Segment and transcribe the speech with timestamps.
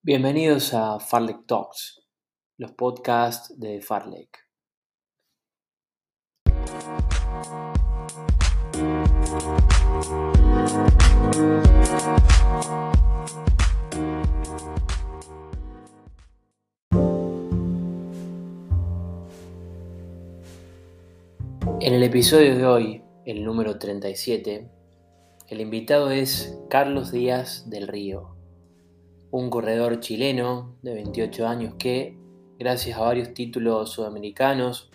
[0.00, 2.06] Bienvenidos a Farlek Talks,
[2.56, 4.46] los podcasts de Farlek.
[21.80, 24.70] En el episodio de hoy, el número 37,
[25.48, 28.37] el invitado es Carlos Díaz del Río
[29.30, 32.18] un corredor chileno de 28 años que,
[32.58, 34.90] gracias a varios títulos sudamericanos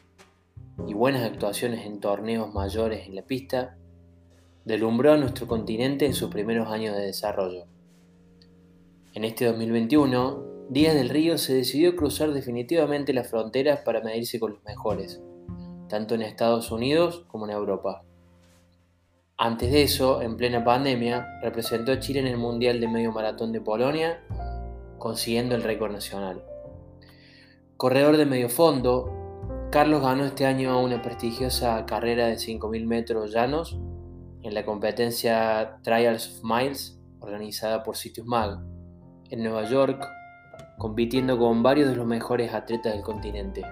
[0.87, 3.77] y buenas actuaciones en torneos mayores en la pista,
[4.65, 7.65] delumbró a nuestro continente en sus primeros años de desarrollo.
[9.13, 14.53] En este 2021, Díaz del Río se decidió cruzar definitivamente las fronteras para medirse con
[14.53, 15.21] los mejores,
[15.89, 18.03] tanto en Estados Unidos como en Europa.
[19.37, 23.51] Antes de eso, en plena pandemia, representó a Chile en el Mundial de Medio Maratón
[23.51, 24.23] de Polonia,
[24.99, 26.43] consiguiendo el récord nacional.
[27.75, 33.79] Corredor de medio fondo, Carlos ganó este año una prestigiosa carrera de 5.000 metros llanos
[34.43, 38.59] en la competencia Trials of Miles organizada por Sitius Mag
[39.31, 40.07] en Nueva York,
[40.77, 43.63] compitiendo con varios de los mejores atletas del continente.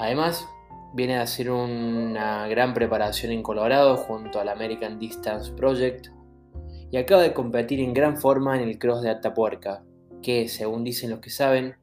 [0.00, 0.48] Además,
[0.92, 6.08] Viene a hacer una gran preparación en Colorado junto al American Distance Project
[6.90, 9.84] y acaba de competir en gran forma en el cross de Atapuerca,
[10.22, 11.76] que, según dicen los que saben,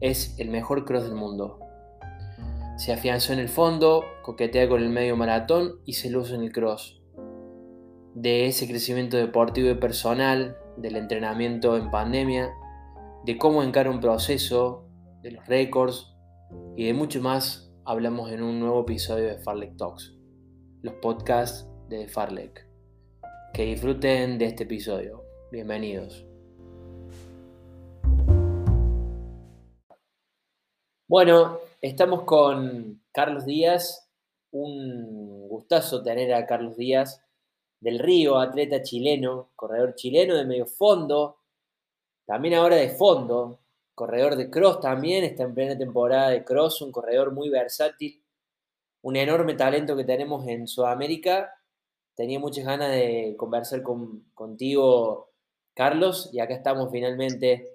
[0.00, 1.60] es el mejor cross del mundo.
[2.76, 6.52] Se afianzó en el fondo, coquetea con el medio maratón y se luce en el
[6.52, 7.00] cross.
[8.14, 12.50] De ese crecimiento deportivo y personal, del entrenamiento en pandemia,
[13.24, 14.86] de cómo encara un proceso,
[15.22, 16.16] de los récords
[16.76, 20.14] y de mucho más hablamos en un nuevo episodio de Farlek Talks,
[20.82, 22.64] los podcasts de Farlek.
[23.52, 25.24] Que disfruten de este episodio.
[25.50, 26.24] Bienvenidos.
[31.08, 34.08] Bueno, estamos con Carlos Díaz.
[34.52, 37.20] Un gustazo tener a Carlos Díaz
[37.80, 41.38] del Río, atleta chileno, corredor chileno de medio fondo,
[42.24, 43.58] también ahora de fondo,
[44.00, 48.24] corredor de cross también, está en plena temporada de cross, un corredor muy versátil,
[49.02, 51.52] un enorme talento que tenemos en Sudamérica.
[52.14, 55.28] Tenía muchas ganas de conversar contigo,
[55.74, 57.74] Carlos, y acá estamos finalmente,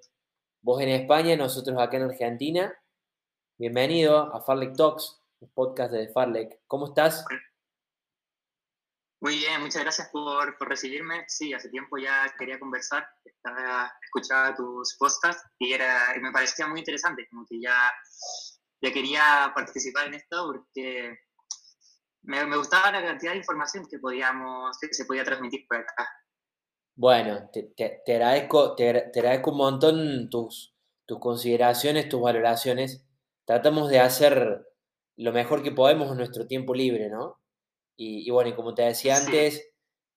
[0.62, 2.74] vos en España, nosotros acá en Argentina.
[3.60, 6.60] Bienvenido a Farlek Talks, el podcast de Farlek.
[6.66, 7.24] ¿Cómo estás?
[9.22, 11.24] Muy bien, muchas gracias por, por, recibirme.
[11.28, 16.80] Sí, hace tiempo ya quería conversar, estaba, escuchaba tus podcasts y, era, me parecía muy
[16.80, 17.92] interesante, como que ya,
[18.82, 21.18] ya quería participar en esto porque
[22.24, 26.08] me, me, gustaba la cantidad de información que, podíamos, que se podía transmitir por acá.
[26.96, 33.06] Bueno, te, te, te agradezco, te, agradezco un montón tus, tus consideraciones, tus valoraciones.
[33.46, 34.66] Tratamos de hacer
[35.18, 37.40] lo mejor que podemos en nuestro tiempo libre, ¿no?
[37.98, 39.72] Y, bueno, y como te decía antes,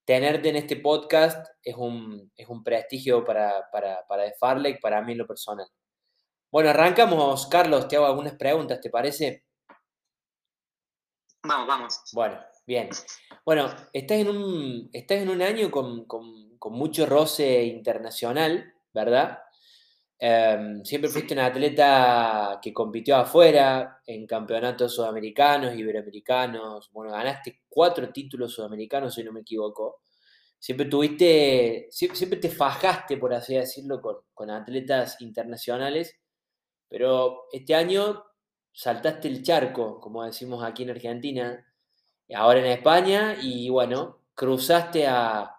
[0.05, 5.13] tenerte en este podcast es un, es un prestigio para, para, para Farlek, para mí
[5.13, 5.69] en lo personal.
[6.51, 9.45] Bueno, arrancamos, Carlos, te hago algunas preguntas, ¿te parece?
[11.43, 12.01] Vamos, vamos.
[12.13, 12.89] Bueno, bien.
[13.45, 19.39] Bueno, estás en un, estás en un año con, con, con mucho roce internacional, ¿verdad?
[20.21, 26.91] Em, siempre fuiste un atleta que compitió afuera en campeonatos sudamericanos, iberoamericanos.
[26.93, 30.01] Bueno, ganaste cuatro títulos sudamericanos, si no me equivoco.
[30.59, 36.17] Siempre tuviste, siempre, te fajaste, por así decirlo, con, con atletas internacionales.
[36.89, 38.25] Pero este año
[38.73, 41.65] saltaste el charco, como decimos aquí en Argentina,
[42.35, 45.55] ahora en España, y bueno, cruzaste a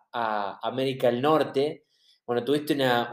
[0.61, 1.85] América del Norte
[2.29, 3.11] bueno, tuviste una,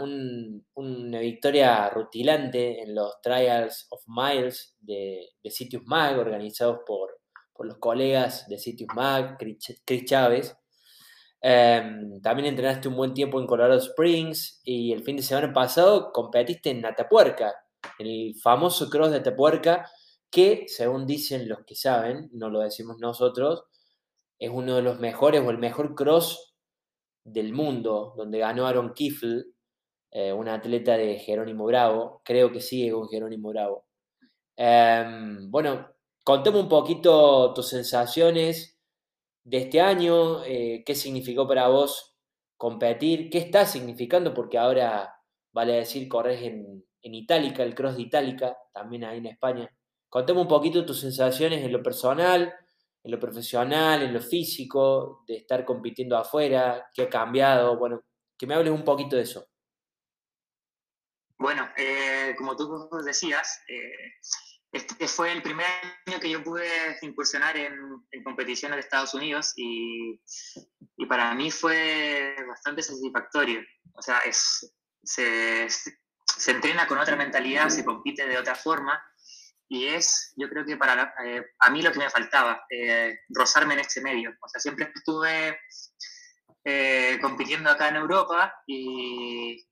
[0.75, 7.19] una, victoria rutilante en los Trials of Miles de, de Sitius Mag, organizados por,
[7.55, 10.55] por, los colegas de Sitius Mag, Chris Chávez.
[11.41, 16.13] Em, también entrenaste un buen tiempo en Colorado Springs y el fin de semana pasado
[16.13, 17.55] competiste en Atapuerca,
[17.99, 19.91] el famoso cross de Atapuerca,
[20.31, 23.65] que según dicen los que saben, no lo decimos nosotros,
[24.39, 26.56] es uno de los mejores o el mejor cross
[27.27, 29.45] del mundo, donde ganó Aaron Kiffle,
[30.11, 33.85] eh, un atleta de Jerónimo Bravo, creo que sigue con Jerónimo Bravo.
[34.57, 35.89] Em, bueno,
[36.25, 38.79] contame un poquito tus sensaciones
[39.45, 42.17] de este año, eh, qué significó para vos
[42.57, 45.15] competir, qué está significando, porque ahora,
[45.53, 49.71] vale decir, corres en, en Itálica, el cross de Itálica, también ahí en España.
[50.09, 52.55] Contame un poquito tus sensaciones en lo personal,
[53.07, 58.03] en lo profesional, en lo físico, de estar compitiendo afuera, qué ha cambiado, bueno,
[58.37, 59.49] que me hables un poquito de eso.
[61.39, 64.15] Bueno, eh, como tú decías, eh,
[64.73, 65.67] este fue el primer
[66.07, 66.67] año que yo pude
[67.03, 67.73] incursionar en,
[68.25, 70.21] competiciones de Estados Unidos y,
[70.97, 73.61] y, para mí fue bastante satisfactorio.
[73.93, 74.75] O sea, es,
[75.05, 79.01] se, se entrena con otra mentalidad, se compite de otra forma
[79.69, 83.75] y es, yo creo que para eh, a mí lo que me faltaba, eh, rozarme
[83.75, 84.33] en ese medio.
[84.41, 85.59] O sea, siempre estuve
[86.65, 89.65] eh, compitiendo acá en Europa y,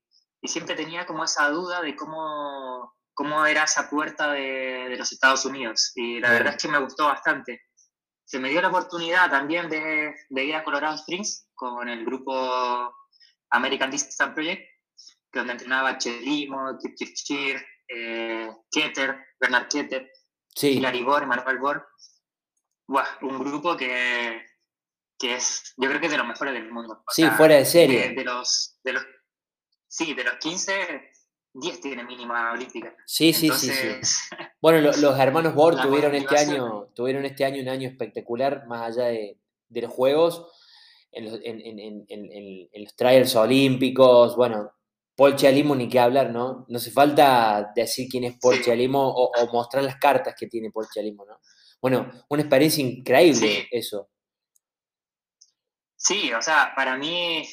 [0.43, 5.43] siempre tenía como esa duda de cómo, cómo era esa puerta de, de los Estados
[5.43, 5.91] Unidos.
[5.95, 7.63] Y la verdad es que me gustó bastante.
[8.23, 12.95] Se me dio la oportunidad también de, de ir a Colorado Springs con el grupo
[13.49, 14.69] American Distance Project,
[15.33, 20.09] donde entrenaba Chelimo, Kirchir, eh, Keter, Bernard Keter,
[20.47, 20.77] sí.
[20.77, 21.87] Hilary Bor, Manuel Bor.
[23.21, 24.41] un grupo que,
[25.17, 27.03] que, es, yo creo que es de los mejores del mundo.
[27.09, 28.13] sí, fuera de serie.
[28.13, 29.05] De, los, de los,
[29.87, 31.11] sí, de los 15,
[31.53, 32.95] 10 tiene mínima olímpica.
[33.05, 34.15] Sí, sí, sí, sí.
[34.61, 39.07] Bueno, los hermanos Bor tuvieron este, año, tuvieron este año un año espectacular, más allá
[39.07, 39.39] de,
[39.69, 40.51] de los Juegos.
[41.11, 44.75] En los, en, en, en los trials olímpicos, bueno,
[45.35, 46.65] Chalimo ni qué hablar, ¿no?
[46.67, 50.87] No hace falta decir quién es Paul Chalimo o, mostrar las cartas que tiene Paul
[50.93, 51.39] Chalimo, ¿no?
[51.81, 54.09] Bueno, una experiencia increíble eso.
[55.95, 57.47] Sí, o sea, para mí,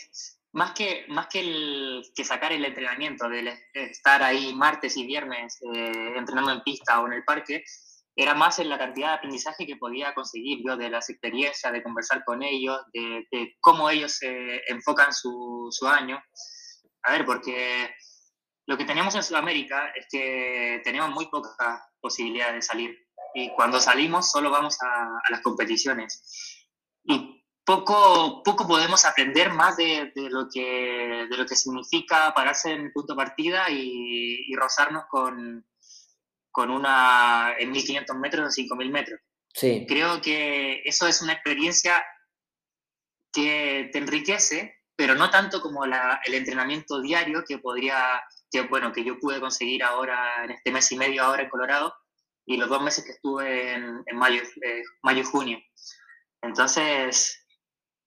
[0.53, 5.59] más que, más que, el, que sacar el entrenamiento, de estar ahí martes y viernes
[5.75, 7.64] eh, entrenando en pista o en el parque,
[8.14, 11.82] era más en la cantidad de aprendizaje que podía conseguir yo de las experiencias, de
[11.82, 14.19] conversar con ellos, de, cómo ellos
[14.69, 16.20] enfocan su, su año.
[17.02, 17.90] A ver, porque
[18.66, 22.96] lo que tenemos en Sudamérica es que tenemos muy poca posibilidad de salir.
[23.34, 26.69] Y cuando salimos solo vamos a, las competiciones.
[27.04, 32.82] Y poco, poco podemos aprender más de, lo que, de lo que significa pararse en
[32.82, 35.66] el punto de partida y, rozarnos con,
[36.50, 39.20] con una en 1500 metros o 5000 metros.
[39.54, 39.87] Sí.
[39.88, 42.04] Creo que eso es una experiencia
[43.32, 49.04] que te enriquece pero no tanto como el entrenamiento diario que podría, que, bueno, que
[49.04, 51.94] yo pude conseguir ahora en este mes y medio ahora en Colorado
[52.44, 55.58] y los dos meses que estuve en, mayo, eh, mayo y junio.
[56.42, 57.46] Entonces,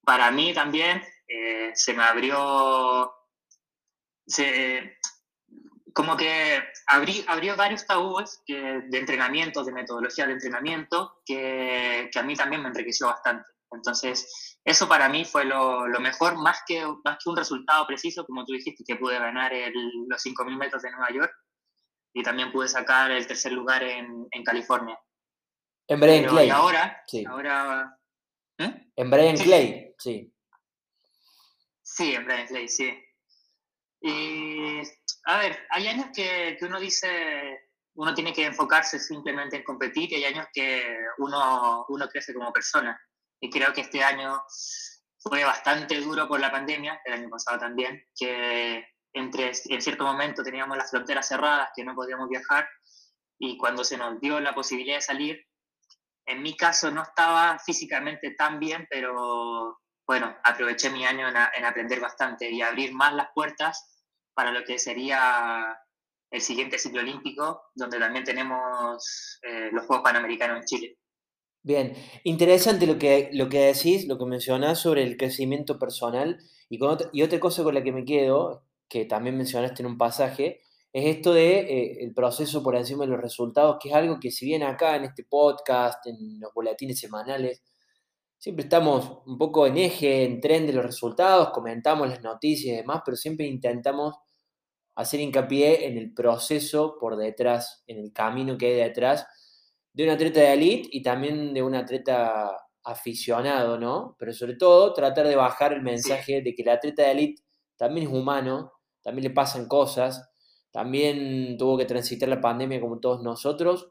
[0.03, 3.11] para mí también eh, se me abrió,
[4.27, 4.97] se,
[5.93, 12.23] como que abrí, abrió varios tabúes de entrenamiento, de metodología de entrenamiento, que, que a
[12.23, 13.54] mí también me enriqueció bastante.
[13.75, 18.45] Entonces, eso para mí fue lo, mejor, más que, más que un resultado preciso, como
[18.45, 19.51] tú dijiste, que pude ganar
[20.07, 21.33] los 5.000 metros de Nueva York
[22.13, 24.97] y también pude sacar el tercer lugar en, California.
[25.87, 26.47] En Brian Clay.
[26.47, 27.23] Y ahora, sí.
[27.27, 27.99] ahora
[28.57, 28.91] ¿eh?
[28.95, 30.33] En Brian Clay, sí.
[31.81, 32.97] Sí, en Brian Clay, sí.
[34.01, 34.81] Y,
[35.25, 37.59] a ver, hay años que, que uno dice,
[37.95, 42.51] uno tiene que enfocarse simplemente en competir y hay años que uno, uno crece como
[42.51, 42.99] persona.
[43.45, 44.41] Y creo que este año
[45.19, 48.83] fue bastante duro por la pandemia, el año pasado también, que
[49.13, 52.67] entre, en cierto momento teníamos las fronteras cerradas, que no podíamos viajar,
[53.37, 55.45] y cuando se nos dio la posibilidad de salir,
[56.25, 61.99] en mi caso no estaba físicamente tan bien, pero bueno, aproveché mi año en, aprender
[61.99, 64.01] bastante y abrir más las puertas
[64.33, 65.77] para lo que sería
[66.31, 70.97] el siguiente ciclo olímpico, donde también tenemos eh, los Juegos Panamericanos en Chile.
[71.65, 71.93] Bien,
[72.23, 76.37] interesante lo que, lo que decís, lo que mencionás sobre el crecimiento personal.
[76.69, 76.77] Y,
[77.11, 80.61] y otra cosa con la que me quedo, que también mencionaste en un pasaje,
[80.93, 84.45] es esto de eh, proceso por encima de los resultados, que es algo que si
[84.45, 87.63] bien acá en este podcast, en los boletines semanales,
[88.37, 92.77] siempre estamos un poco en eje, en tren de los resultados, comentamos las noticias y
[92.77, 94.13] demás, pero siempre intentamos
[94.93, 99.25] hacer hincapié en el proceso por detrás, en el camino que hay detrás
[99.95, 102.51] de un atleta de elite y también de un atleta
[102.83, 104.15] aficionado, ¿no?
[104.19, 107.43] Pero sobre todo tratar de bajar el mensaje de que el atleta de elite
[107.77, 110.29] también es humano, también le pasan cosas,
[110.69, 113.89] también tuvo que transitar la pandemia como todos nosotros,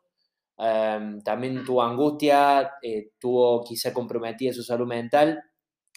[0.58, 5.42] em, también tuvo angustia, eh, tuvo quizá comprometida su salud mental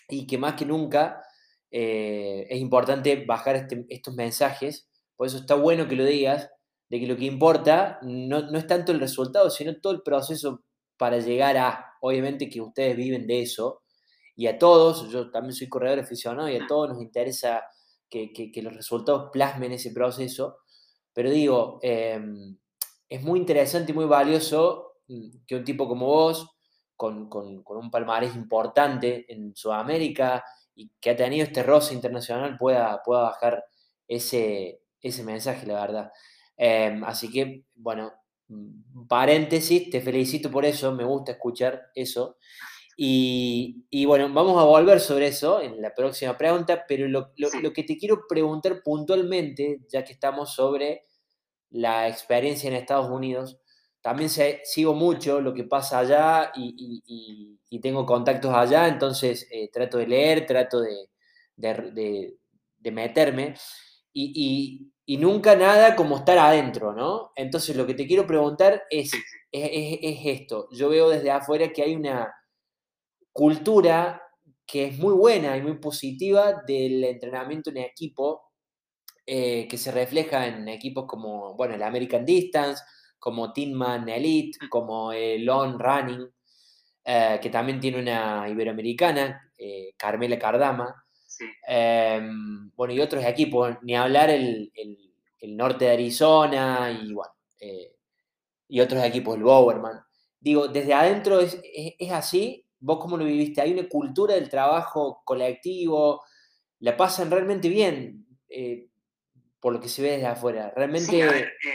[0.07, 1.21] y que más que nunca
[1.69, 6.49] eh, es importante bajar este, estos mensajes, por eso está bueno que lo digas,
[6.89, 10.63] de que lo que importa no, no, es tanto el resultado, sino todo el proceso
[10.97, 13.81] para llegar a, obviamente que ustedes viven de eso,
[14.35, 17.63] y a todos, yo también soy corredor aficionado y a todos nos interesa
[18.07, 20.59] que, que, los resultados plasmen ese proceso,
[21.11, 22.57] pero digo, em,
[23.09, 26.49] es muy interesante y muy valioso mm, que un tipo como vos,
[26.95, 30.43] con, con, con, un palmarés importante en Sudamérica
[30.75, 33.65] y que ha tenido este roce internacional, pueda, pueda bajar
[34.07, 36.11] ese, ese mensaje, la verdad.
[36.57, 38.11] Em, así que, bueno,
[39.07, 42.37] paréntesis, te felicito por eso, me gusta escuchar eso.
[42.99, 47.31] Y, bueno, vamos a volver sobre eso en la próxima pregunta, pero lo,
[47.73, 51.03] que te quiero preguntar puntualmente, ya que estamos sobre
[51.69, 53.59] la experiencia en Estados Unidos,
[54.01, 54.29] también
[54.63, 60.47] sigo mucho lo que pasa allá y, tengo contactos allá, entonces eh, trato de leer,
[60.47, 61.09] trato de,
[62.91, 63.53] meterme
[64.13, 67.31] y, nunca nada como estar adentro, ¿no?
[67.37, 69.13] Entonces lo que te quiero preguntar es,
[69.49, 72.33] es esto, yo veo desde afuera que hay una
[73.31, 74.21] cultura
[74.67, 78.51] que es muy buena y muy positiva del entrenamiento en equipo,
[79.25, 82.83] eh, que se refleja en equipos como, bueno, el American Distance,
[83.17, 84.69] como Teamman Elite, mm.
[84.69, 86.29] como el Long Running,
[87.05, 91.06] eh, que también tiene una iberoamericana, eh, Carmela Cardama.
[91.67, 94.71] Em, bueno, y otros equipos, ni hablar el,
[95.41, 97.33] norte de Arizona y bueno,
[98.67, 99.99] y otros equipos, el Bowerman.
[100.39, 103.61] Digo, desde adentro es, es así ¿Vos cómo lo viviste?
[103.61, 106.23] ¿Hay una cultura del trabajo colectivo?
[106.79, 108.27] ¿La pasan realmente bien?
[108.49, 108.87] Eh,
[109.59, 110.71] por lo que se ve desde afuera.
[110.75, 111.11] Realmente,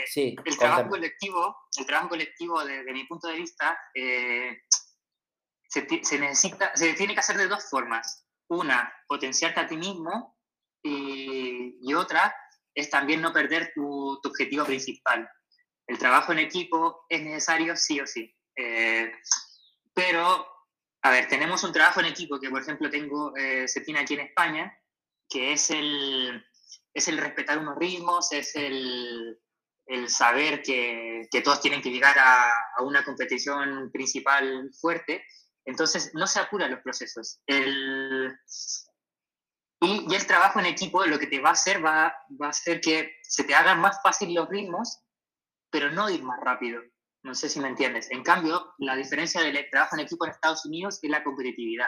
[0.07, 4.61] sí, eh, el, trabajo colectivo, el trabajo colectivo, desde mi punto de vista, eh,
[5.67, 5.85] se,
[6.17, 8.22] necesita, se tiene que hacer de dos formas.
[8.55, 10.37] Una, potenciarte a ti mismo
[10.83, 12.35] y, otra
[12.73, 15.29] es también no perder tu, objetivo principal.
[15.87, 18.33] El trabajo en equipo es necesario sí o sí.
[19.93, 20.53] pero
[21.03, 24.13] a ver, tenemos un trabajo en equipo que, por ejemplo, tengo, eh, se tiene aquí
[24.13, 24.73] en España,
[25.29, 26.41] que es el,
[26.93, 29.37] es el respetar unos ritmos, es el,
[29.85, 35.25] el saber que, que, todos tienen que llegar a, a, una competición principal fuerte.
[35.65, 37.41] Entonces, no se apuran los procesos.
[37.47, 38.02] El,
[39.81, 42.49] y, y, el trabajo en equipo lo que te va a hacer va, va a
[42.49, 45.03] hacer que se te hagan más fácil los ritmos,
[45.71, 46.81] pero no ir más rápido.
[47.23, 48.11] No sé si me entiendes.
[48.11, 51.87] En cambio, la diferencia del trabajo en equipo en Estados Unidos es la competitividad.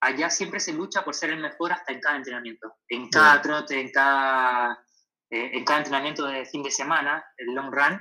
[0.00, 2.74] Allá siempre se lucha por ser el mejor hasta en cada entrenamiento.
[2.88, 4.84] En cada trote, en cada,
[5.30, 8.00] eh, en cada entrenamiento de fin de semana, el long run.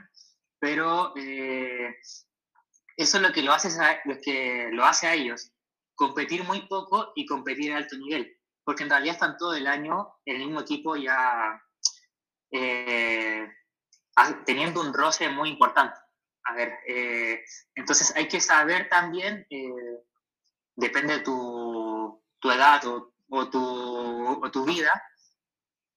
[0.60, 1.96] Pero eh,
[2.98, 5.53] eso es lo que lo, hace a, lo que lo hace a ellos.
[5.96, 8.38] Competir muy poco y competir a alto nivel.
[8.64, 11.62] Porque en realidad están todo el año en el mismo equipo ya
[12.52, 13.48] eh,
[14.46, 16.00] teniendo un roce muy importante.
[16.46, 17.44] A ver, eh,
[17.76, 20.04] entonces hay que saber también, eh,
[20.76, 23.14] depende de tu, tu edad o,
[23.50, 24.92] tu, o, tu, vida,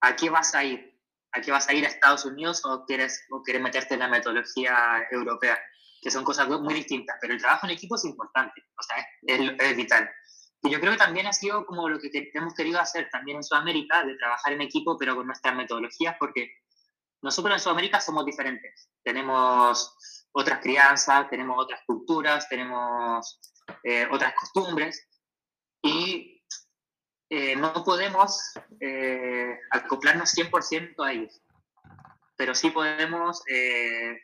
[0.00, 0.94] a qué vas a ir.
[1.32, 4.08] ¿A qué vas a ir a Estados Unidos o quieres, o quieres meterte en la
[4.08, 5.60] metodología europea?
[6.00, 9.52] Que son cosas muy distintas, pero el trabajo en equipo es importante, o sea, es,
[9.58, 10.08] es vital.
[10.62, 13.44] Y yo creo que también ha sido como lo que hemos querido hacer también en
[13.44, 16.50] Sudamérica, de trabajar en equipo, pero con nuestras metodologías, porque
[17.22, 18.88] nosotros en Sudamérica somos diferentes.
[19.02, 23.40] Tenemos otras crianzas, tenemos otras culturas, tenemos
[23.82, 25.08] eh, otras costumbres
[25.82, 26.44] y
[27.30, 31.42] eh, no podemos eh, acoplarnos 100% a ellos,
[32.36, 33.42] pero sí podemos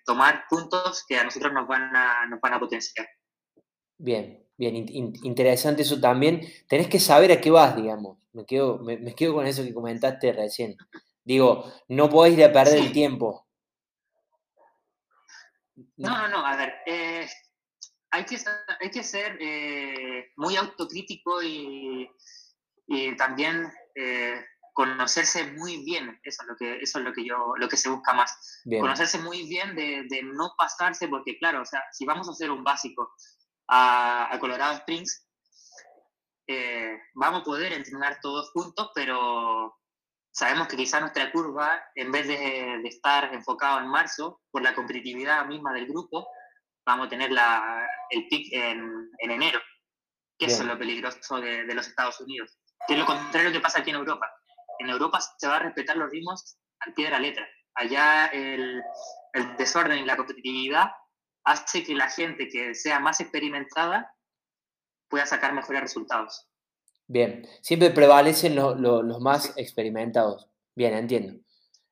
[0.05, 3.09] tomar puntos que a nosotros nos van a, nos van a potenciar.
[3.99, 6.41] Bien, bien, interesante eso también.
[6.69, 8.19] Tenés que saber a qué vas, digamos.
[8.33, 10.77] Me quedo, me, quedo con eso que comentaste recién.
[11.23, 13.47] Digo, no podés ir a perder el tiempo.
[15.97, 17.29] No, no, no, a ver, eh,
[18.11, 18.37] hay, que,
[18.81, 22.11] hay que ser eh, muy autocrítico y,
[22.89, 27.55] y también eh, conocerse muy bien, eso es lo que, eso es lo que, yo,
[27.57, 28.63] lo que se busca más.
[28.65, 32.51] Conocerse muy bien de, de, no pasarse, porque claro, o sea, si vamos a hacer
[32.51, 33.13] un básico
[33.69, 35.27] a, a Colorado Springs,
[37.15, 39.79] vamos a poder entrenar todos juntos, pero
[40.33, 45.47] sabemos que quizá nuestra curva, en vez de, estar enfocado en marzo, por la competitividad
[45.47, 46.27] misma del grupo,
[46.87, 49.61] vamos a tener la, el pic en, en enero,
[50.39, 53.61] que eso es lo peligroso de, de, los Estados Unidos, que es lo contrario que
[53.61, 54.29] pasa aquí en Europa.
[54.83, 57.47] En Europa se va a respetar los ritmos al pie de la letra.
[57.75, 58.83] Allá el,
[59.33, 60.91] el desorden y la competitividad
[61.45, 64.15] hace que la gente que sea más experimentada
[65.09, 66.49] pueda sacar mejores resultados.
[67.07, 70.49] Bien, siempre prevalecen los más experimentados.
[70.75, 71.43] Bien, entiendo.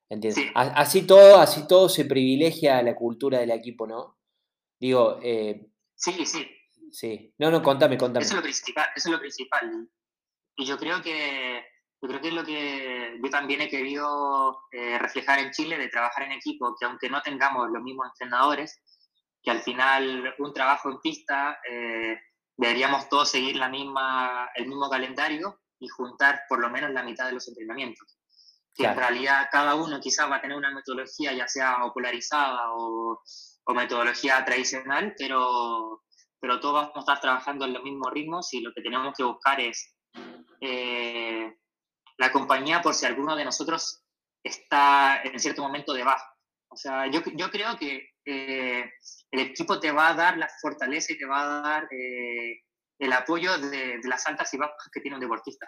[0.09, 0.41] entiendo.
[0.55, 4.17] Así, todo, así todo se privilegia la cultura del equipo, ¿no?
[4.79, 6.47] Digo, eh, sí, sí.
[6.91, 7.33] Sí.
[7.37, 8.25] No, no, contame, contame.
[8.25, 8.87] Eso es lo principal.
[8.95, 9.89] Eso es lo principal.
[10.57, 11.63] Y yo creo que,
[12.01, 15.87] yo creo que es lo que yo también he querido eh, reflejar en Chile, de
[15.87, 18.81] trabajar en equipo, que aunque no tengamos los mismos entrenadores,
[19.43, 22.19] que al final un trabajo en pista eh,
[22.57, 27.27] deberíamos todos seguir la misma, el mismo calendario y juntar por lo menos la mitad
[27.27, 28.17] de los entrenamientos.
[28.73, 33.21] que en realidad cada uno quizás va a tener una metodología ya sea polarizada o,
[33.65, 36.03] o metodología tradicional, pero,
[36.39, 39.23] pero todos vamos a estar trabajando en los mismos ritmos y lo que tenemos que
[39.23, 39.95] buscar es
[40.61, 41.57] eh,
[42.21, 44.03] la compañía por si alguno de nosotros
[44.43, 46.31] está en cierto momento de baja.
[46.69, 48.83] O sea, yo, yo creo que eh,
[49.31, 52.61] el equipo te va a dar la fortaleza y te va a dar eh,
[52.99, 55.67] el apoyo de, las altas y bajas que tiene un deportista.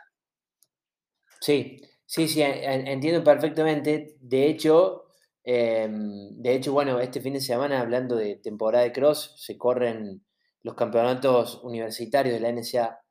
[1.41, 4.15] Sí, sí, sí, entiendo perfectamente.
[4.19, 5.07] De hecho,
[5.43, 10.23] em, de hecho, bueno, este fin de semana, hablando de temporada de cross, se corren
[10.61, 13.02] los campeonatos universitarios de la NSA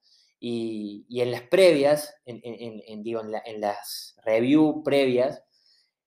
[0.44, 5.42] y, en las previas, en, digo, en, las review previas,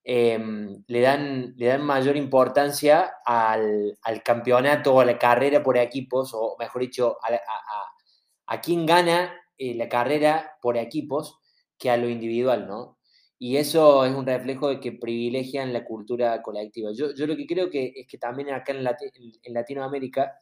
[0.08, 6.32] Em, le, dan, le dan mayor importancia al, campeonato o a la carrera por equipos,
[6.36, 11.40] o mejor dicho, a, a, quién gana eh, la carrera por equipos
[11.80, 13.00] que a lo individual, ¿no?
[13.40, 16.92] Y eso es un reflejo de que privilegian la cultura colectiva.
[16.96, 20.38] Yo, yo lo que creo que es que también acá en, en Latinoamérica,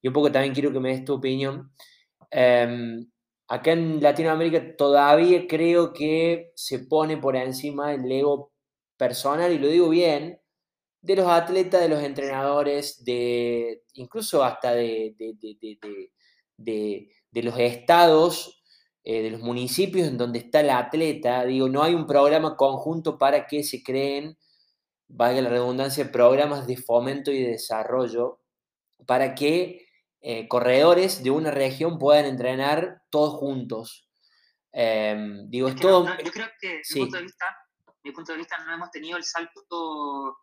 [0.00, 1.72] y un poco también quiero que me des tu opinión,
[2.30, 3.00] eh,
[3.50, 8.52] acá en Latinoamérica todavía creo que se pone por encima el ego
[8.96, 10.40] personal, y lo digo bien,
[11.02, 15.16] de los atletas, de los entrenadores, de incluso hasta de,
[16.56, 18.62] de, los estados,
[19.02, 21.44] eh, de los municipios en donde está el atleta.
[21.44, 24.38] Digo, no hay un programa conjunto para que se creen,
[25.08, 28.40] valga la redundancia, programas de fomento y de desarrollo
[29.06, 29.89] para que
[30.20, 34.08] eh, corredores de una región puedan entrenar todos juntos.
[34.72, 36.06] Em, digo, es, todo...
[36.22, 37.00] yo creo que, sí.
[37.00, 37.46] punto de vista,
[38.04, 40.38] mi punto de vista, no hemos tenido el salto,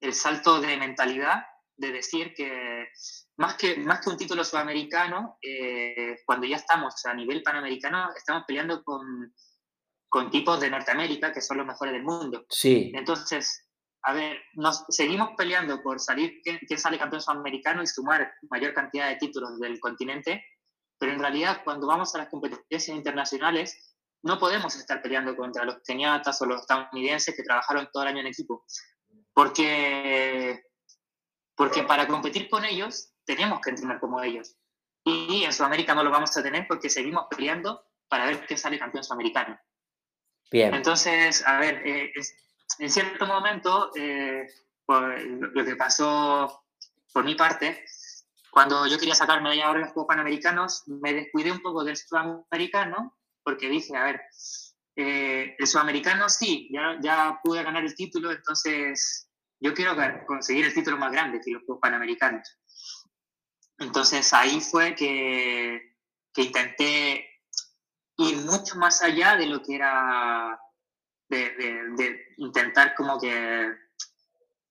[0.00, 1.42] el salto de mentalidad
[1.76, 2.88] de decir que
[3.36, 8.44] más que, más que un título sudamericano, eh, cuando ya estamos a nivel panamericano, estamos
[8.46, 9.32] peleando con,
[10.08, 12.46] con tipos de Norteamérica que son los mejores del mundo.
[12.50, 12.92] Sí.
[12.94, 13.67] Entonces,
[14.08, 18.72] a ver, nos seguimos peleando por salir, quién, quién sale campeón sudamericano y sumar mayor
[18.72, 20.42] cantidad de títulos del continente,
[20.98, 25.82] pero en realidad cuando vamos a las competencias internacionales, no podemos estar peleando contra los
[25.86, 28.64] keniatas o los estadounidenses que trabajaron todo el año en equipo,
[29.34, 30.62] porque,
[31.54, 34.56] porque para competir con ellos tenemos que entrenar como ellos.
[35.04, 38.78] Y en Sudamérica no lo vamos a tener porque seguimos peleando para ver qué sale
[38.78, 39.60] campeón sudamericano.
[40.50, 40.72] Bien.
[40.72, 42.10] Entonces, a ver, eh,
[42.78, 44.46] en cierto momento, eh,
[44.86, 46.64] lo que pasó
[47.12, 47.84] por mi parte,
[48.50, 53.16] cuando yo quería sacarme de ahora los Juegos Panamericanos, me descuidé un poco del sudamericano
[53.42, 54.20] porque dije, a ver,
[54.96, 59.94] eh, el sudamericano sí, ya, ya pude ganar el título, entonces yo quiero
[60.26, 62.58] conseguir el título más grande que los Juegos Panamericanos.
[63.78, 65.96] Entonces ahí fue que,
[66.32, 67.30] que, intenté
[68.16, 70.58] ir mucho más allá de lo que era
[71.28, 71.50] de,
[71.96, 73.68] de, intentar como que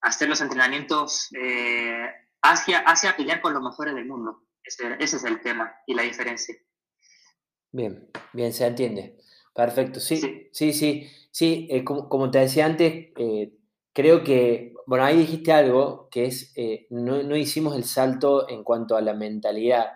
[0.01, 2.05] hacer los entrenamientos eh,
[2.41, 4.43] hacia, hacia pelear con los mejores del mundo.
[4.63, 6.55] Ese, ese es el tema y la diferencia.
[7.71, 9.17] Bien, bien, se entiende.
[9.53, 13.53] Perfecto, sí, sí, sí, sí, eh, como, te decía antes, eh,
[13.93, 16.53] creo que, bueno, ahí dijiste algo que es,
[16.89, 19.93] no, no, hicimos el salto en cuanto a la mentalidad.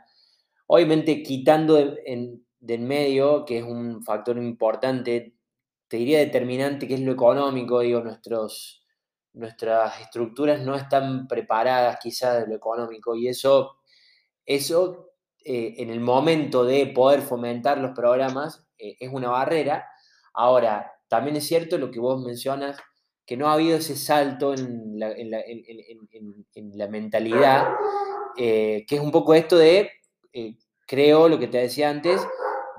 [0.66, 5.36] Obviamente quitando de, en, del medio, que es un factor importante,
[5.92, 8.82] te diría determinante, que es lo económico, digo, nuestros,
[9.34, 13.76] nuestras estructuras no están preparadas quizás de lo económico y eso,
[14.46, 15.12] eso
[15.44, 19.86] eh, en el momento de poder fomentar los programas eh, es una barrera.
[20.34, 22.78] Ahora, también es cierto lo que vos mencionas,
[23.26, 27.68] que no ha habido ese salto en la, en la, en, la mentalidad,
[28.38, 29.92] eh, que es un poco esto de,
[30.88, 32.26] creo, lo que te decía antes,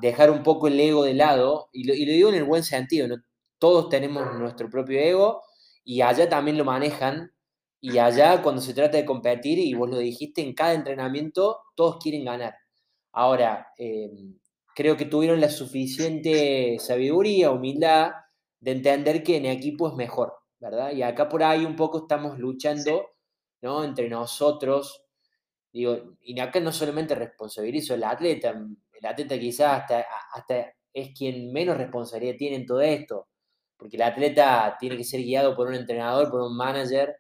[0.03, 2.65] dejar un poco el ego de lado, y lo, y lo digo en el buen
[2.65, 3.17] sentido, ¿no?
[3.63, 5.41] todos tenemos nuestro propio ego
[5.85, 7.31] y allá también lo manejan
[7.81, 11.99] y allá cuando se trata de competir, y vos lo dijiste, en cada entrenamiento todos
[12.03, 12.55] quieren ganar.
[13.13, 14.39] Ahora, em,
[14.75, 18.13] creo que tuvieron la suficiente sabiduría, humildad
[18.61, 20.93] de entender que en equipo es mejor, ¿verdad?
[20.93, 23.11] Y acá por ahí un poco estamos luchando,
[23.61, 23.85] ¿no?
[23.85, 25.05] Entre nosotros.
[25.73, 28.61] Digo, y acá no solamente responsabilizo al atleta,
[29.03, 29.85] el atleta quizás
[30.35, 33.29] hasta, es quien menos responsabilidad tiene en todo esto,
[33.77, 37.17] porque el atleta tiene que ser guiado por un entrenador, por un manager,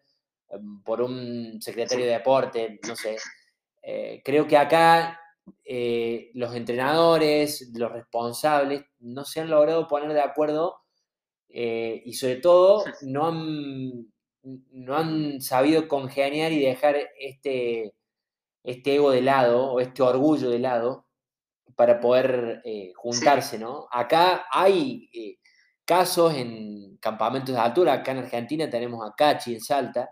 [0.52, 3.16] Em, por un secretario de deporte, no sé.
[3.82, 5.18] Eh, creo que acá
[5.64, 10.82] eh, los entrenadores, los responsables, no se han logrado poner de acuerdo
[11.48, 17.94] eh, y sobre todo no han, no han sabido congeniar y dejar este,
[18.64, 21.06] este ego de lado o este orgullo de lado
[21.76, 22.62] para poder
[22.96, 23.87] juntarse, ¿no?
[23.90, 25.08] Acá hay
[25.85, 27.92] casos en campamentos de altura.
[27.94, 30.11] Acá en Argentina tenemos a Cachi en Salta.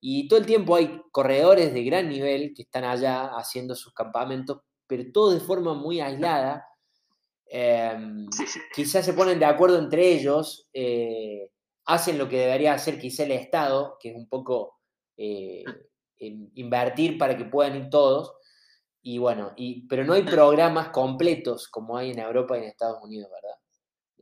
[0.00, 4.60] Y todo el tiempo hay corredores de gran nivel que están allá haciendo sus campamentos,
[4.86, 6.64] pero todo de forma muy aislada.
[7.46, 8.26] Em,
[8.74, 11.50] quizás se ponen de acuerdo entre ellos, eh,
[11.86, 14.78] hacen lo que debería hacer quizá el Estado, que es un poco
[15.16, 15.64] eh,
[16.18, 18.34] invertir para que puedan ir todos.
[19.02, 23.02] Y bueno, y, pero no hay programas completos como hay en Europa y en Estados
[23.02, 23.58] Unidos, ¿verdad?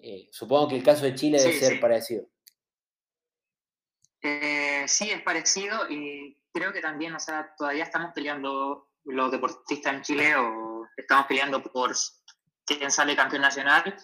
[0.02, 2.26] Eh, supongo que el caso de Chile debe ser parecido.
[4.22, 9.94] Eh, sí, es parecido y creo que también, o sea, todavía estamos peleando los deportistas
[9.94, 11.94] en Chile o estamos peleando por
[12.64, 13.96] quién sale campeón nacional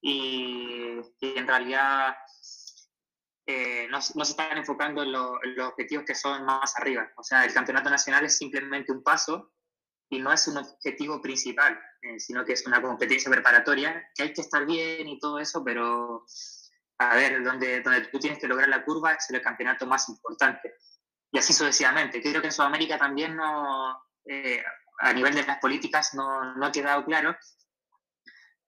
[0.00, 2.16] y, en realidad
[3.46, 7.10] eh, no, se están enfocando en, en, los objetivos que son más arriba.
[7.16, 9.52] O sea, el campeonato nacional es simplemente un paso
[10.10, 14.32] y no es un objetivo principal, eh, sino que es una competencia preparatoria, que hay
[14.32, 16.24] que estar bien y todo eso, pero
[16.98, 20.74] a ver, donde, donde tú tienes que lograr la curva es el campeonato más importante.
[21.30, 22.22] Y así sucesivamente.
[22.22, 24.62] Creo que en Sudamérica también no, eh,
[24.98, 27.36] a nivel de las políticas no, no ha quedado claro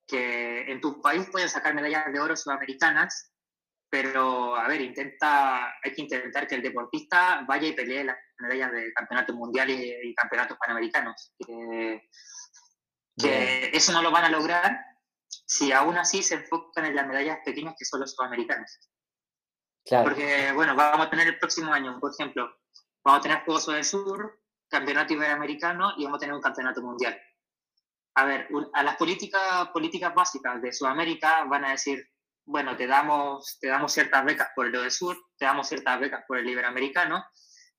[0.07, 3.30] que en tu país pueden sacar medallas de oro sudamericanas,
[3.91, 8.71] pero a ver, intenta, hay que intentar que el deportista vaya y pelee las medallas
[8.71, 11.35] de campeonatos mundiales y, campeonatos panamericanos.
[11.45, 12.09] Que,
[13.73, 14.79] eso no lo van a lograr
[15.45, 18.79] si aún así se enfocan en las medallas pequeñas que son los sudamericanos.
[19.85, 22.49] Porque, bueno, vamos a tener el próximo año, por ejemplo,
[23.05, 27.21] vamos a tener Juegos del Sur, Campeonato Iberoamericano y vamos a tener un Campeonato Mundial.
[28.15, 32.09] A ver, a las políticas, políticas básicas de Sudamérica van a decir,
[32.51, 36.25] bueno, te damos, te damos ciertas becas por el del sur, te damos ciertas becas
[36.27, 37.25] por el iberoamericano,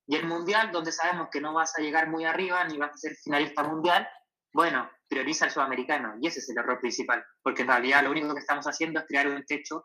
[0.06, 2.96] y el mundial, donde sabemos que no vas a llegar muy arriba ni vas a
[2.96, 4.08] ser finalista mundial,
[4.54, 8.32] bueno, prioriza el sudamericano, y ese es el error principal, porque en realidad lo único
[8.32, 9.84] que estamos haciendo es crear un techo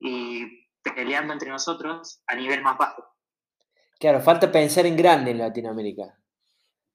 [0.00, 3.04] y peleando entre nosotros a nivel más bajo.
[4.00, 6.18] Claro, falta pensar en grande en Latinoamérica.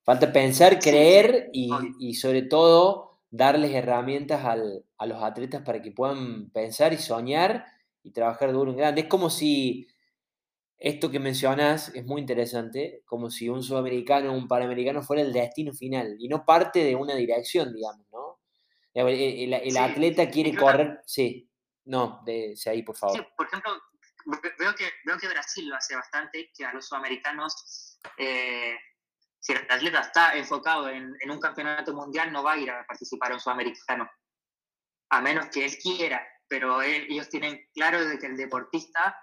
[0.03, 6.49] Falta pensar, creer y, y sobre todo darles herramientas a los atletas para que puedan
[6.51, 7.65] pensar y soñar
[8.03, 9.01] y trabajar duro en grande.
[9.01, 9.87] Es como si
[10.77, 15.33] esto que mencionas es muy interesante, como si un sudamericano o un panamericano fuera el
[15.33, 18.39] destino final y no parte de una dirección, digamos, ¿no?
[18.93, 21.49] El, atleta quiere correr, sí,
[21.85, 23.17] no, de, ahí, por favor.
[23.17, 23.71] Sí, por ejemplo,
[24.57, 28.75] veo que, veo que Brasil lo hace bastante, que a los sudamericanos eh,
[29.49, 33.31] si el atleta está enfocado en, un campeonato mundial, no va a ir a participar
[33.31, 34.07] en sudamericano,
[35.09, 39.17] a menos que él quiera, pero ellos tienen claro de que el deportista,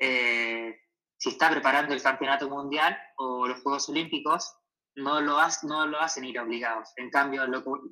[0.00, 0.80] eh,
[1.16, 4.52] si está preparando el campeonato mundial o los Juegos Olímpicos,
[4.96, 6.92] no lo, no lo hacen ir obligados.
[6.96, 7.44] En cambio,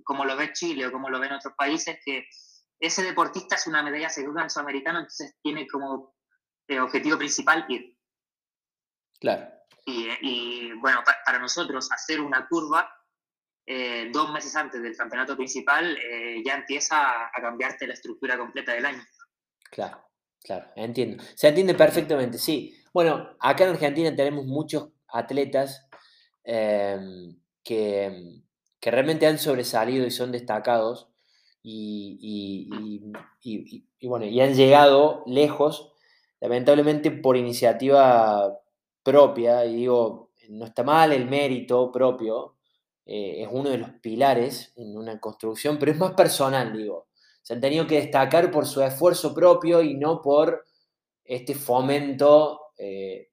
[0.02, 2.26] como lo ve Chile o como lo ven otros países, que
[2.80, 6.16] ese deportista es una medalla segura en sudamericano, entonces tiene como
[6.66, 7.96] eh, objetivo principal ir.
[9.20, 9.55] Claro.
[9.88, 12.90] Y, bueno, para nosotros hacer una curva
[13.68, 18.72] eh, dos meses antes del campeonato principal eh, ya empieza a cambiarte la estructura completa
[18.72, 19.02] del año.
[19.70, 20.08] Claro,
[20.42, 21.22] claro, entiendo.
[21.34, 22.76] Se entiende perfectamente, sí.
[22.92, 25.88] Bueno, acá en Argentina tenemos muchos atletas
[26.44, 28.40] em, que,
[28.80, 31.10] que, realmente han sobresalido y son destacados
[31.62, 32.18] y,
[33.42, 35.92] y, y, bueno, y han llegado lejos,
[36.40, 38.56] lamentablemente por iniciativa
[39.06, 42.56] propia, y digo, no está mal el mérito propio,
[43.04, 47.06] eh, es uno de los pilares en una construcción, pero es más personal, digo.
[47.40, 50.64] Se han tenido que destacar por su esfuerzo propio y no por
[51.24, 53.30] este fomento, eh,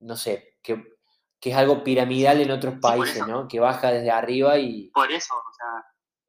[0.00, 0.82] no sé, que,
[1.38, 3.46] es algo piramidal en otros países, ¿no?
[3.46, 4.90] Que baja desde arriba y...
[4.90, 5.84] Por eso, o sea...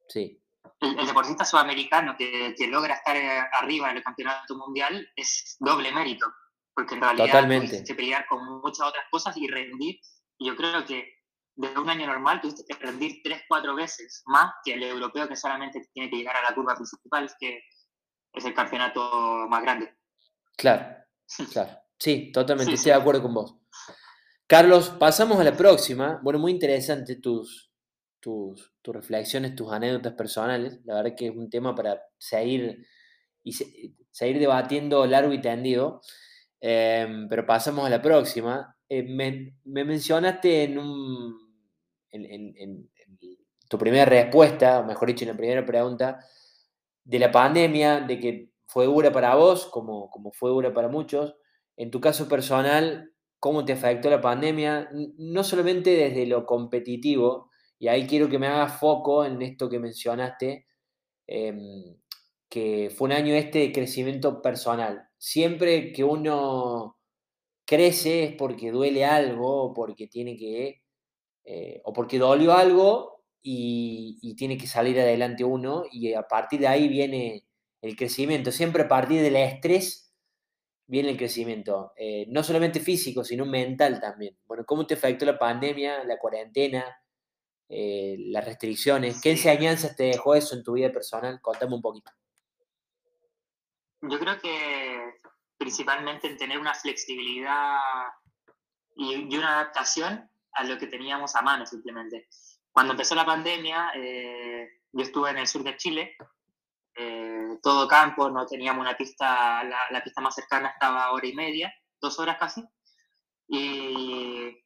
[0.06, 0.42] Sí.
[0.80, 5.92] El, deportista sudamericano que, que logra estar eh, arriba en el campeonato mundial es doble
[5.92, 6.26] mérito
[6.80, 7.66] porque en realidad Totalmente.
[7.66, 10.00] tuviste que pelear con muchas otras cosas y rendir.
[10.38, 11.12] Y yo creo que
[11.54, 15.36] de un año normal tuviste que rendir tres, cuatro veces más que el europeo que
[15.36, 17.60] solamente tiene que llegar a la curva principal, que
[18.32, 19.94] es el campeonato más grande.
[20.56, 21.04] Claro,
[21.52, 21.78] claro.
[21.98, 23.56] Sí, totalmente, estoy de acuerdo con vos.
[24.46, 26.18] Carlos, pasamos a la próxima.
[26.22, 27.70] Bueno, muy interesante tus,
[28.20, 30.80] tus, tus reflexiones, tus anécdotas personales.
[30.84, 32.86] La verdad que es un tema para seguir
[33.44, 36.00] y seguir debatiendo largo y tendido.
[36.60, 38.76] Em, pero pasamos a la próxima.
[38.88, 40.76] Eh, me, mencionaste en,
[43.68, 46.20] tu primera respuesta, o mejor dicho, en la primera pregunta,
[47.04, 51.36] de la pandemia, de que fue dura para vos, como, como fue dura para muchos.
[51.76, 54.90] En tu caso personal, ¿cómo te afectó la pandemia?
[55.16, 59.78] No solamente desde lo competitivo, y ahí quiero que me hagas foco en esto que
[59.78, 60.66] mencionaste,
[61.26, 61.96] em,
[62.48, 65.09] que fue un año este de crecimiento personal.
[65.20, 66.96] Siempre que uno
[67.66, 70.82] crece es porque duele algo, o porque tiene que,
[71.44, 76.68] eh, o porque dolió algo y, tiene que salir adelante uno, y a partir de
[76.68, 77.44] ahí viene
[77.82, 78.50] el crecimiento.
[78.50, 80.14] Siempre a partir del estrés
[80.86, 84.38] viene el crecimiento, eh, no solamente físico, sino mental también.
[84.46, 86.84] Bueno, ¿cómo te afectó la pandemia, la cuarentena,
[87.68, 89.20] eh, las restricciones?
[89.20, 91.40] ¿Qué enseñanzas te dejó eso en tu vida personal?
[91.42, 92.10] Contame un poquito.
[94.02, 94.89] Yo creo que
[95.60, 97.76] principalmente en tener una flexibilidad
[98.96, 102.28] y, una adaptación a lo que teníamos a mano simplemente.
[102.72, 106.16] Cuando empezó la pandemia, eh, yo estuve en el sur de Chile,
[106.94, 111.34] eh, todo campo, no teníamos una pista, la, pista más cercana estaba a hora y
[111.34, 111.70] media,
[112.00, 112.64] dos horas casi,
[113.46, 114.64] y,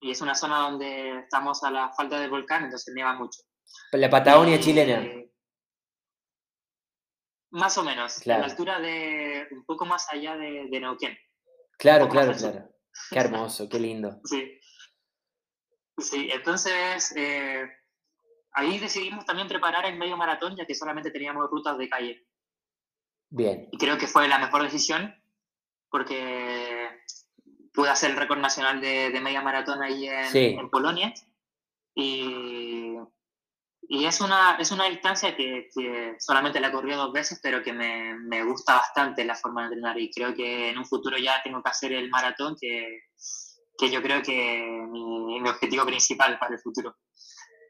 [0.00, 3.40] y, es una zona donde estamos a la falta del volcán, entonces nieva mucho.
[3.92, 5.02] La Patagonia chilena.
[7.50, 11.16] Más o menos, a la altura de un poco más allá de, de Neuquén.
[11.78, 12.68] Claro, claro, claro.
[13.10, 14.20] Qué hermoso, qué lindo.
[14.24, 14.54] Sí.
[16.00, 17.68] Sí, entonces eh,
[18.52, 22.24] ahí decidimos también preparar el medio maratón, ya que solamente teníamos rutas de calle.
[23.30, 23.68] Bien.
[23.72, 25.12] Y creo que fue la mejor decisión,
[25.90, 26.88] porque
[27.72, 31.12] pude hacer el récord nacional de, de media maratón ahí en, en Polonia.
[31.94, 32.57] Y
[33.90, 35.70] y es una, es una distancia que,
[36.18, 39.98] solamente la corrido dos veces, pero que me, me, gusta bastante la forma de entrenar
[39.98, 43.04] y creo que en un futuro ya tengo que hacer el maratón, que,
[43.78, 46.96] que yo creo que mi, mi objetivo principal para el futuro.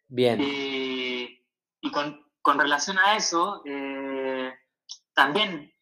[0.09, 0.41] Bien.
[0.41, 1.47] Y,
[1.81, 4.53] y con, con, relación a eso, eh,
[5.15, 5.73] también,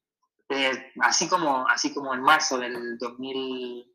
[0.51, 3.87] eh, así, como, así como en marzo del, 2000,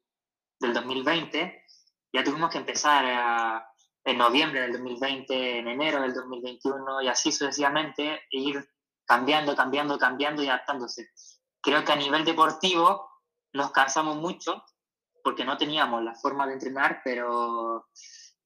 [0.60, 1.65] del 2020,
[2.13, 3.70] ya tuvimos que empezar a
[4.03, 8.69] en noviembre del 2020, en enero del 2021 y así sucesivamente, e ir
[9.05, 11.09] cambiando, cambiando, cambiando y adaptándose.
[11.61, 13.09] Creo que a nivel deportivo
[13.53, 14.63] nos cansamos mucho
[15.23, 17.87] porque no teníamos la forma de entrenar, pero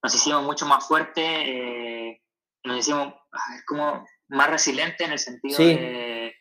[0.04, 2.22] nos hicimos mucho más fuertes, eh,
[2.64, 3.14] nos hicimos
[3.66, 6.34] como más resilientes en el sentido de,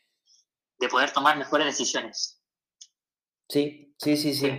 [0.79, 2.42] de, poder tomar mejores decisiones.
[3.48, 4.59] Sí, sí, sí, sí.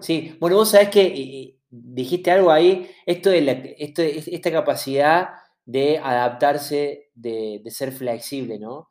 [0.00, 5.30] Sí, bueno, vos sabés que dijiste algo ahí, esto de, la, esto, esta capacidad
[5.64, 8.88] de adaptarse, de, ser flexible, ¿no?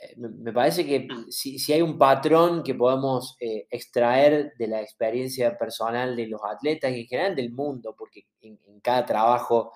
[0.00, 1.30] Eh, me parece que mm.
[1.30, 6.92] si, hay un patrón que podemos eh, extraer de la experiencia personal de los atletas
[6.92, 9.72] y en general del mundo, porque en, cada trabajo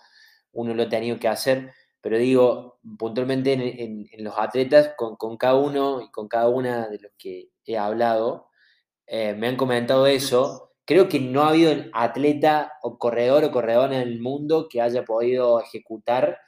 [0.53, 6.01] uno lo ha tenido que hacer, pero digo, puntualmente en, los atletas, con, cada uno
[6.03, 8.49] y con cada una de los que he hablado,
[9.07, 13.97] eh, me han comentado eso, creo que no ha habido atleta o corredor o corredora
[13.97, 16.39] en el mundo que haya podido ejecutar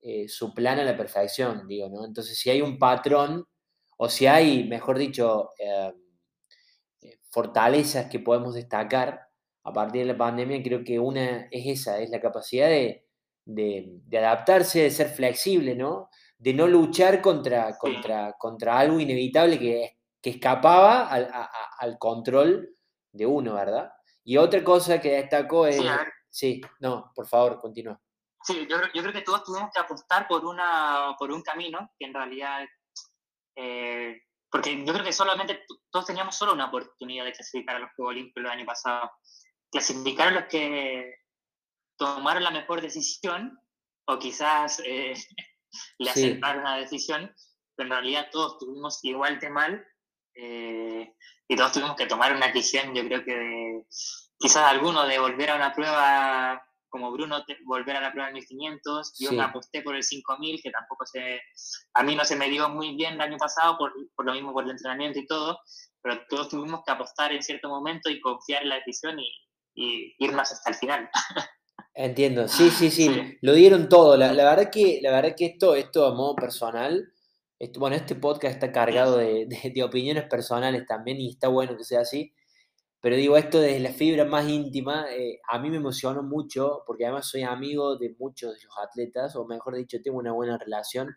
[0.00, 2.04] eh, su plan a la perfección, digo, ¿no?
[2.04, 3.46] Entonces, si hay un patrón,
[3.96, 5.94] o si hay, mejor dicho, em,
[7.02, 9.28] eh, fortalezas que podemos destacar
[9.64, 13.04] a partir de la pandemia, creo que una es esa, es la capacidad de,
[14.12, 16.08] adaptarse, de ser flexible, ¿no?
[16.38, 21.30] De no luchar contra, contra, contra algo inevitable que, que escapaba al,
[21.78, 22.76] al control
[23.12, 23.92] de uno, ¿verdad?
[24.24, 25.82] Y otra cosa que destacó es...
[26.30, 28.00] Sí, no, por favor, continúa.
[28.42, 32.06] Sí, yo, yo, creo que todos tuvimos que apostar por, una, por un camino que
[32.06, 32.66] en realidad...
[33.56, 37.90] Eh, porque yo creo que solamente todos teníamos solo una oportunidad de clasificar a los
[37.94, 39.10] Juegos Olímpicos el año pasado.
[39.70, 41.14] Clasificaron los que
[41.96, 43.58] tomaron la mejor decisión
[44.06, 45.14] o quizás eh,
[45.98, 47.34] le aceptaron la decisión,
[47.76, 49.86] pero en realidad todos tuvimos igual de mal
[50.34, 51.14] eh,
[51.48, 53.84] y todos tuvimos que tomar una decisión, yo creo que
[54.38, 59.14] quizás alguno de volver a una prueba como Bruno, volver a la prueba del 1500,
[59.18, 61.40] yo me aposté por el 5000, que tampoco se,
[61.94, 64.52] a mí no se me dio muy bien el año pasado, por, por lo mismo
[64.52, 65.58] por el entrenamiento y todo,
[66.02, 69.32] pero todos tuvimos que apostar en cierto momento y confiar en la decisión y,
[69.74, 71.10] y ir más hasta el final.
[71.94, 74.16] Entiendo, sí, sí, sí, lo dieron todo.
[74.16, 77.10] La, la, verdad que, la verdad que esto, esto a modo personal,
[77.78, 79.46] bueno, este podcast está cargado de,
[79.84, 82.32] opiniones personales también y está bueno que sea así.
[83.00, 87.04] Pero digo, esto desde la fibra más íntima, eh, a mí me emocionó mucho porque
[87.04, 91.16] además soy amigo de muchos de los atletas, o mejor dicho, tengo una buena relación.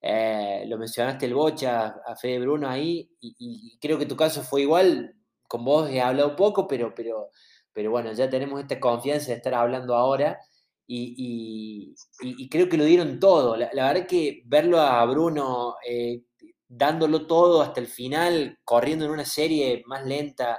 [0.00, 4.62] Eh, lo mencionaste el Bocha, a Fede Bruno ahí, y, creo que tu caso fue
[4.62, 5.14] igual.
[5.48, 7.30] Con vos he hablado poco, pero, pero,
[7.72, 10.40] pero bueno, ya tenemos esta confianza de estar hablando ahora.
[10.86, 11.94] Y,
[12.50, 13.56] creo que lo dieron todo.
[13.56, 16.22] La, verdad que verlo a Bruno eh,
[16.68, 20.58] dándolo todo hasta el final, corriendo en una serie más lenta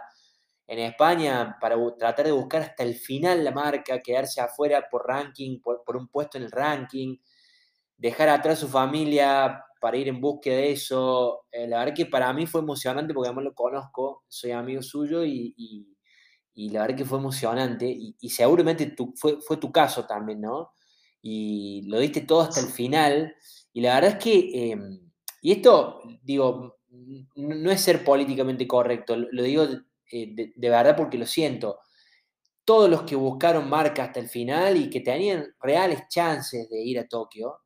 [0.67, 5.59] en España para tratar de buscar hasta el final la marca, quedarse afuera por ranking,
[5.59, 7.17] por, un puesto en el ranking,
[7.97, 12.31] dejar atrás su familia para ir en búsqueda de eso, eh, la verdad que para
[12.31, 15.92] mí fue emocionante porque además lo conozco, soy amigo suyo y,
[16.55, 20.71] la verdad que fue emocionante y, seguramente fue, fue tu caso también, ¿no?
[21.21, 23.35] Y lo diste todo hasta el final
[23.73, 25.11] y la verdad es que, em,
[25.41, 26.77] y esto, digo,
[27.35, 29.67] no es ser políticamente correcto, lo digo
[30.11, 31.79] eh, de, verdad porque lo siento.
[32.65, 36.99] Todos los que buscaron marca hasta el final y que tenían reales chances de ir
[36.99, 37.59] a Tokio,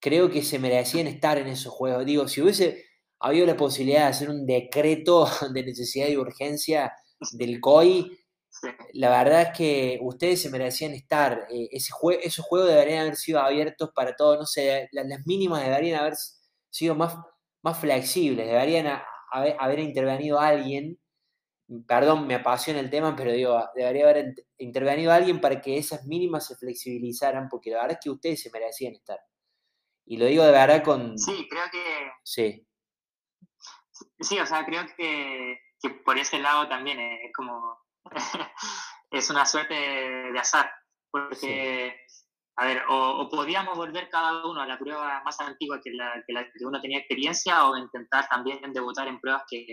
[0.00, 2.06] creo que se merecían estar en esos juegos.
[2.06, 2.84] Digo, si hubiese
[3.18, 6.92] habido la posibilidad de hacer un decreto de necesidad y urgencia
[7.32, 8.16] del COI,
[8.94, 11.46] la verdad es que ustedes se merecían estar.
[11.50, 16.00] Eh, ese esos juegos deberían haber sido abiertos para todos, no sé, las, mínimas deberían
[16.00, 16.14] haber
[16.70, 17.16] sido más,
[17.62, 20.98] más flexibles, deberían haber, intervenido alguien.
[21.86, 26.46] Perdón, me apasiona el tema, pero digo, debería haber intervenido alguien para que esas mínimas
[26.46, 29.20] se flexibilizaran, porque la verdad es que ustedes se merecían estar.
[30.04, 31.16] Y lo digo de verdad con...
[31.16, 32.10] Sí, creo que...
[32.24, 32.66] Sí.
[34.18, 37.78] Sí, o sea, creo que, que por ese lado también es como...
[39.10, 40.72] es una suerte de azar,
[41.10, 41.96] porque,
[42.56, 46.32] a ver, o, podíamos volver cada uno a la prueba más antigua que la, que
[46.32, 49.66] la, que uno tenía experiencia, o intentar también debutar en pruebas que,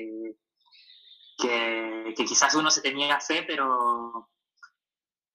[1.38, 4.30] que, que quizás uno se tenía fe, pero,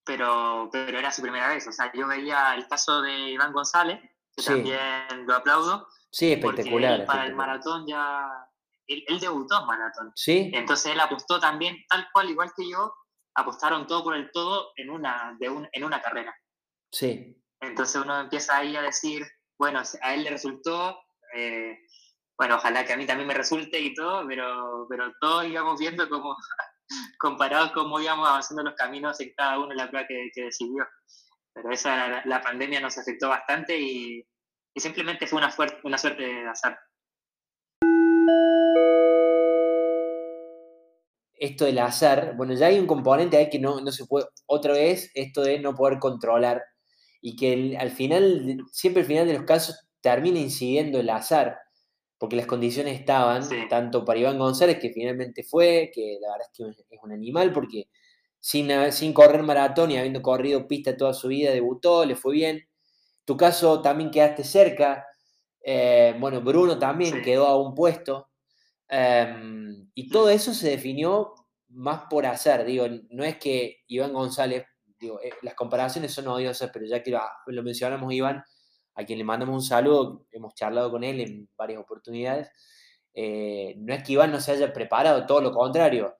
[0.04, 1.66] pero, pero era su primera vez.
[1.68, 4.00] O sea, yo veía el caso de Iván González,
[4.36, 5.88] que también lo aplaudo.
[6.10, 7.06] Sí, espectacular.
[7.06, 8.48] para el maratón ya.
[8.86, 10.12] Él, debutó en maratón.
[10.14, 10.50] Sí.
[10.54, 12.94] Entonces él apostó también, tal cual, igual que yo,
[13.34, 16.34] apostaron todo por el todo en una, de un, en una carrera.
[16.90, 17.40] Sí.
[17.60, 19.26] Entonces uno empieza ahí a decir,
[19.58, 20.98] bueno, a él le resultó,
[21.34, 21.78] eh,
[22.36, 26.08] bueno, ojalá que a mí también me resulte y todo, pero, pero todos íbamos viendo
[26.08, 26.36] cómo,
[27.18, 30.86] comparados cómo íbamos avanzando los caminos en cada uno la prueba que, que decidió
[31.52, 34.26] pero esa, la, pandemia nos afectó bastante y,
[34.74, 36.78] simplemente fue una, una suerte de azar.
[41.42, 44.74] Esto del azar, bueno, ya hay un componente ahí que no, no se puede, otra
[44.74, 46.62] vez, esto de no poder controlar
[47.20, 51.58] y que al final, siempre al final de los casos termina incidiendo el azar,
[52.18, 56.76] porque las condiciones estaban, tanto para Iván González, que finalmente fue, que la verdad es
[56.76, 57.88] que es un animal, porque
[58.42, 62.68] sin, correr maratón y habiendo corrido pista toda su vida, debutó, le fue bien.
[63.24, 65.06] Tu caso también quedaste cerca.
[65.64, 68.28] Eh, bueno, Bruno también quedó a un puesto.
[68.94, 71.34] Em, y todo eso se definió
[71.70, 72.64] más por hacer.
[72.66, 74.66] Digo, no es que Iván González,
[75.00, 78.44] digo, eh, las comparaciones son odiosas, pero ya que lo, mencionamos, Iván,
[78.94, 82.50] a quien le mandamos un saludo, hemos charlado con él en varias oportunidades.
[83.14, 86.14] Eh, no es que Iván no se haya preparado, todo lo contrario.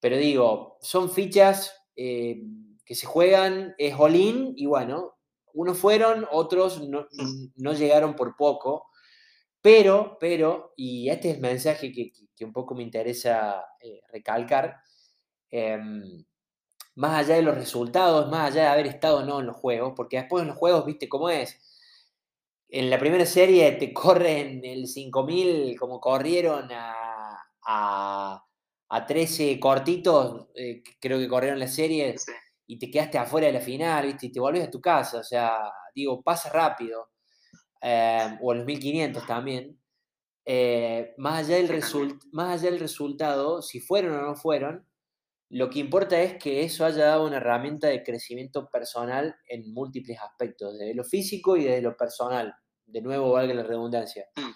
[0.00, 2.42] Pero digo, son fichas eh,
[2.86, 5.14] que se juegan, es all y bueno,
[5.52, 8.86] unos fueron, otros no, llegaron por poco.
[9.64, 12.12] Pero, pero, y este es el mensaje que,
[12.44, 14.76] un poco me interesa eh, recalcar,
[15.50, 16.24] em,
[16.96, 19.94] más allá de los resultados, más allá de haber estado o no en los juegos,
[19.96, 21.58] porque después en los juegos, viste cómo es.
[22.68, 28.44] En la primera serie te corren el 5000 como corrieron a
[28.88, 32.14] a 13 cortitos, eh, creo que corrieron la serie,
[32.66, 34.26] y te quedaste afuera de la final, ¿viste?
[34.26, 35.52] Y te volvés a tu casa, o sea,
[35.94, 37.10] digo, pasa rápido.
[37.86, 39.78] Eh, o a los 1500 también.
[40.46, 41.82] Eh, más, allá del
[42.32, 44.86] más allá del resultado, si fueron o no fueron,
[45.50, 50.18] lo que importa es que eso haya dado una herramienta de crecimiento personal en múltiples
[50.18, 52.54] aspectos, desde lo físico y desde lo personal.
[52.86, 54.26] De nuevo, valga la redundancia.
[54.36, 54.50] Mm.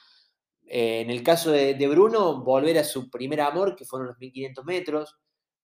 [0.71, 4.65] Eh, en el caso de, Bruno, volver a su primer amor, que fueron los 1500
[4.65, 5.17] metros.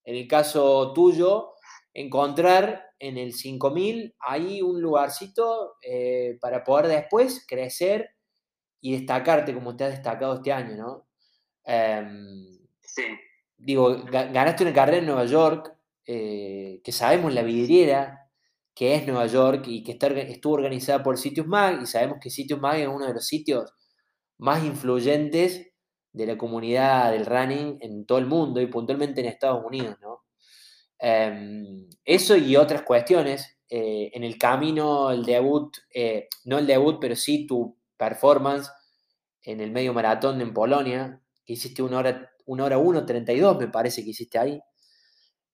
[0.05, 1.55] En el caso tuyo,
[1.95, 8.11] encontrar en el 5000 ahí un lugarcito eh, para poder después crecer
[8.81, 11.07] y destacarte como te has destacado este año, ¿no?
[11.65, 13.05] Em, sí.
[13.57, 15.75] Digo, ganaste una carrera en Nueva York,
[16.07, 18.25] eh, que sabemos la vidriera
[18.75, 22.31] que es Nueva York y que está, estuvo organizada por Sitius Mag, y sabemos que
[22.31, 23.73] Sitius Mag es uno de los sitios
[24.39, 25.73] más influyentes
[26.13, 30.14] de la comunidad del running en todo el mundo y puntualmente en Estados Unidos, ¿no?
[31.07, 33.59] Em, eso y otras cuestiones.
[33.69, 38.71] Eh, en el camino, el debut, eh, no el debut, pero sí tu performance
[39.43, 44.03] en el medio maratón en Polonia, que hiciste una hora, una hora 1.32, me parece
[44.03, 44.59] que hiciste ahí.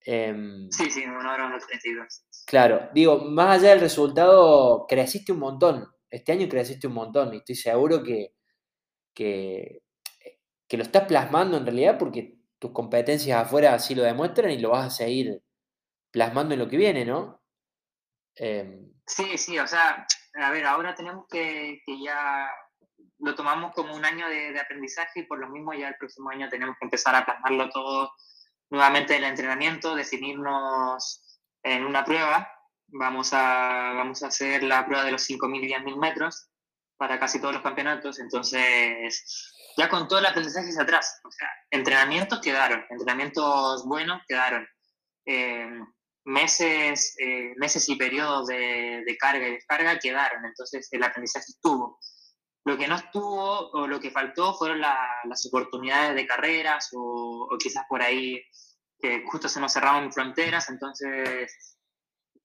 [0.04, 2.22] Em, sí, sí, una hora 1.32.
[2.46, 5.88] Claro, digo, más allá del resultado, creciste un montón.
[6.08, 8.34] Este año creciste un montón y estoy seguro que,
[9.12, 9.82] que,
[10.68, 14.70] que lo estás plasmando en realidad porque tus competencias afuera así lo demuestran y lo
[14.70, 15.42] vas a seguir
[16.12, 17.42] plasmando en lo que viene, ¿no?
[18.36, 22.48] Em, sí, sí, o sea, a ver, ahora tenemos que, ya
[23.18, 26.30] lo tomamos como un año de, de, aprendizaje y por lo mismo ya el próximo
[26.30, 28.12] año tenemos que empezar a plasmarlo todo
[28.70, 32.50] nuevamente en el entrenamiento, definirnos en una prueba.
[32.88, 36.48] Vamos a, vamos a hacer la prueba de los 5.000 y 10.000 metros
[36.96, 41.20] para casi todos los campeonatos, entonces ya con todo el aprendizaje hacia atrás,
[41.70, 44.66] entrenamientos quedaron, entrenamientos buenos quedaron.
[45.26, 45.68] Eh,
[46.24, 51.98] meses, eh, meses y periodos de, carga y descarga quedaron, entonces el aprendizaje estuvo.
[52.64, 57.48] Lo que no estuvo o lo que faltó fueron la, las oportunidades de carreras o,
[57.50, 58.42] o, quizás por ahí
[58.98, 61.78] que justo se nos cerraron fronteras, entonces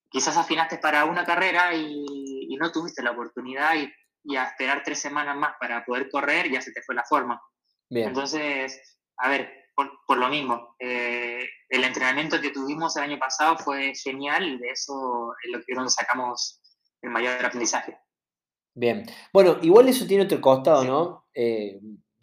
[0.09, 2.05] quizás afinaste para una carrera y,
[2.49, 3.91] y no tuviste la oportunidad y,
[4.25, 7.41] y, a esperar tres semanas más para poder correr ya se te fue la forma.
[7.89, 8.09] Bien.
[8.09, 8.81] Entonces,
[9.17, 13.93] a ver, por, por lo mismo, eh, el entrenamiento que tuvimos el año pasado fue
[13.95, 16.61] genial y de eso es lo que donde sacamos
[17.01, 17.97] el mayor aprendizaje.
[18.73, 21.25] Bien, bueno, igual eso tiene otro costado, ¿no?
[21.33, 21.79] Eh,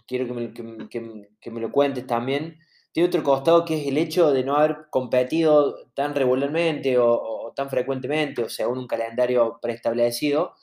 [0.07, 2.59] quiero que me, que, que, que me, lo cuentes también.
[2.93, 7.53] Tiene otro costado que es el hecho de no haber competido tan regularmente o, o
[7.55, 10.55] tan frecuentemente, o según un calendario preestablecido.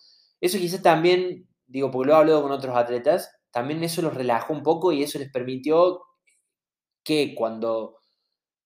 [0.42, 4.54] Eso quizás también, digo, porque lo he hablado con otros atletas, también eso los relajó
[4.54, 6.02] un poco y eso les permitió
[7.04, 7.98] que cuando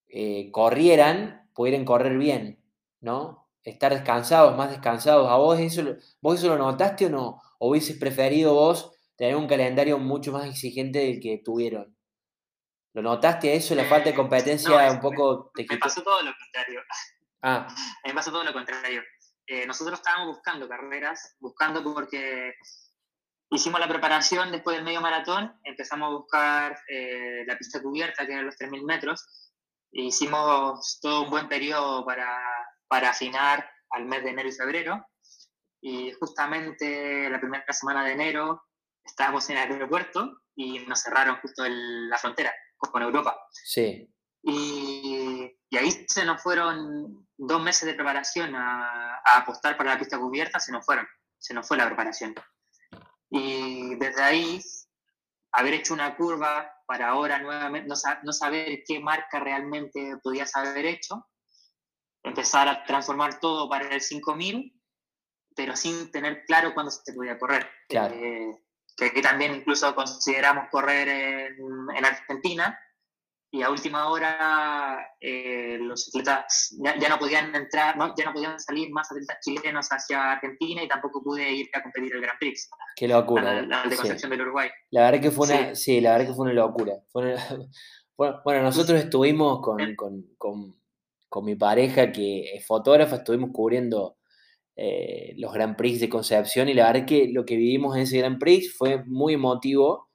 [0.07, 2.63] eh, corrieran pudieran correr bien,
[2.99, 3.43] ¿no?
[3.63, 5.29] estar descansados, más descansados.
[5.29, 5.83] ¿A vos eso,
[6.21, 7.41] vos eso lo notaste o no?
[7.59, 11.95] ¿O hubieses preferido vos tener un calendario mucho más exigente del que tuvieron?
[12.93, 15.51] ¿Lo notaste eso, la falta de competencia no, un poco?
[15.55, 16.81] Me, me pasó todo lo contrario.
[17.41, 17.67] Ah.
[18.05, 19.01] Me pasó todo lo contrario.
[19.47, 22.53] Eh, nosotros estábamos buscando carreras, buscando porque
[23.51, 28.33] hicimos la preparación después del medio maratón, empezamos a buscar eh, la pista cubierta, que
[28.33, 29.25] eran los 3.000 metros,
[29.91, 32.41] e hicimos todo un buen periodo para
[32.93, 35.03] para afinar al mes de enero y febrero.
[35.81, 38.61] Y justamente la primera semana de enero
[39.03, 43.35] estábamos en el aeropuerto y nos cerraron justo el, la frontera con Europa.
[43.51, 44.07] Sí.
[44.43, 45.12] Y,
[45.73, 50.19] y, ahí se nos fueron dos meses de preparación a, a, apostar para la pista
[50.19, 51.07] cubierta, se nos fueron,
[51.37, 52.35] se nos fue la preparación.
[53.29, 54.61] Y desde ahí,
[55.51, 60.85] haber hecho una curva para ahora nuevamente, no, no saber qué marca realmente podías haber
[60.85, 61.27] hecho,
[62.21, 64.79] empezar a transformar todo para el 5000,
[65.55, 67.69] pero sin tener claro cuándo se podía correr.
[67.89, 68.13] Claro.
[68.13, 68.59] Eh,
[68.95, 71.57] que aquí también incluso consideramos correr en,
[71.95, 72.79] en Argentina
[73.53, 78.13] y a última hora eh, los atletas ya, ya, no podían entrar, ¿no?
[78.17, 82.13] ya no podían salir más atletas chilenos hacia Argentina y tampoco pude ir a competir
[82.15, 82.69] el Grand Prix.
[82.95, 83.61] Qué locura.
[83.61, 84.37] La, de Concepción sí.
[84.37, 84.69] del Uruguay.
[84.89, 85.83] La verdad que fue una, sí.
[85.83, 86.93] sí la verdad que fue una locura.
[87.11, 87.35] Fue una,
[88.43, 90.83] bueno, nosotros estuvimos con, con, con
[91.33, 94.17] con mi pareja que es fotógrafa, estuvimos cubriendo
[94.75, 98.19] eh, los Grand Prix de Concepción y la verdad que lo que vivimos en ese
[98.19, 100.11] Grand Prix fue muy emotivo,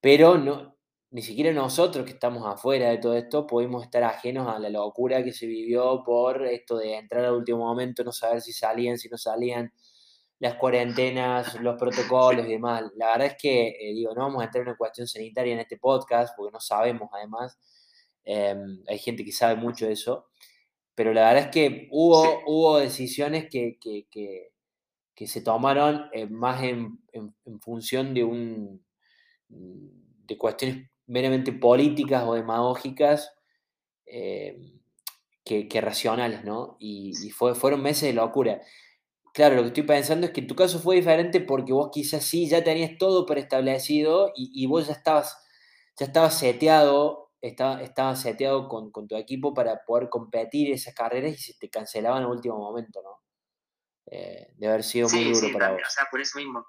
[0.00, 0.76] pero no,
[1.12, 5.24] ni siquiera nosotros que estamos afuera de todo esto pudimos estar ajenos a la locura
[5.24, 9.08] que se vivió por esto de entrar al último momento, no saber si salían, si
[9.08, 9.72] no salían,
[10.38, 12.84] las cuarentenas, los protocolos y demás.
[12.96, 15.60] La verdad es que, eh, digo, no vamos a entrar en una cuestión sanitaria en
[15.60, 17.58] este podcast porque no sabemos además.
[18.24, 18.56] Eh,
[18.88, 20.28] hay gente que sabe mucho de eso,
[20.94, 24.52] pero la verdad es que hubo, hubo decisiones que, que, que,
[25.14, 28.84] que se tomaron eh, más en, en, en, función de, un,
[29.48, 33.32] de cuestiones meramente políticas o demagógicas
[34.06, 34.72] eh,
[35.44, 36.76] que, racionales, ¿no?
[36.78, 38.60] Y, y fue, fueron meses de locura.
[39.34, 42.24] Claro, lo que estoy pensando es que en tu caso fue diferente porque vos quizás
[42.24, 45.36] sí ya tenías todo preestablecido y, y vos ya estabas,
[45.96, 51.32] ya estabas seteado estaba, estaba seteado con, con, tu equipo para poder competir esas carreras
[51.32, 53.20] y se te cancelaban en el último momento, ¿no?
[54.06, 55.92] Eh, de haber sido muy sí, duro sí, para también, vos.
[55.92, 56.66] O sea, por eso mismo.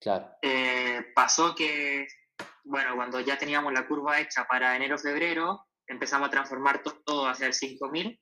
[0.00, 0.30] Claro.
[0.42, 2.06] Eh, pasó que,
[2.70, 7.52] bueno, cuando ya teníamos la curva hecha para enero-febrero, empezamos a transformar todo hacia el
[7.52, 8.20] 5000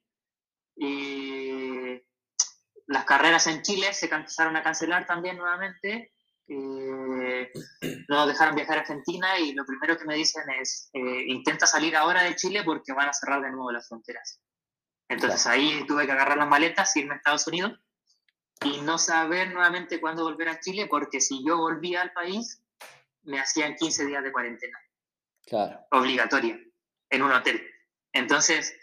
[0.77, 2.03] y
[2.87, 6.13] las carreras en Chile se empezaron a cancelar también nuevamente
[6.51, 7.53] eh,
[8.09, 11.95] no dejaron viajar a Argentina y lo primero que me dicen es, eh, intenta salir
[11.95, 14.41] ahora de Chile porque van a cerrar de nuevo las fronteras.
[15.09, 15.61] Entonces claro.
[15.61, 17.79] ahí tuve que agarrar las maletas, irme a Estados Unidos
[18.65, 22.63] y no saber nuevamente cuándo volver a Chile porque si yo volvía al país
[23.29, 24.79] me hacían 15 días de cuarentena.
[25.47, 25.81] Claro.
[25.93, 26.59] Obligatoria,
[27.11, 27.61] en un hotel.
[28.13, 28.75] Entonces,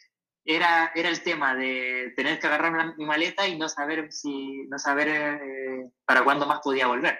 [0.45, 4.77] era, era el tema de tener que agarrar mi maleta y no saber si no
[4.77, 7.17] saber eh, para cuándo más podía volver.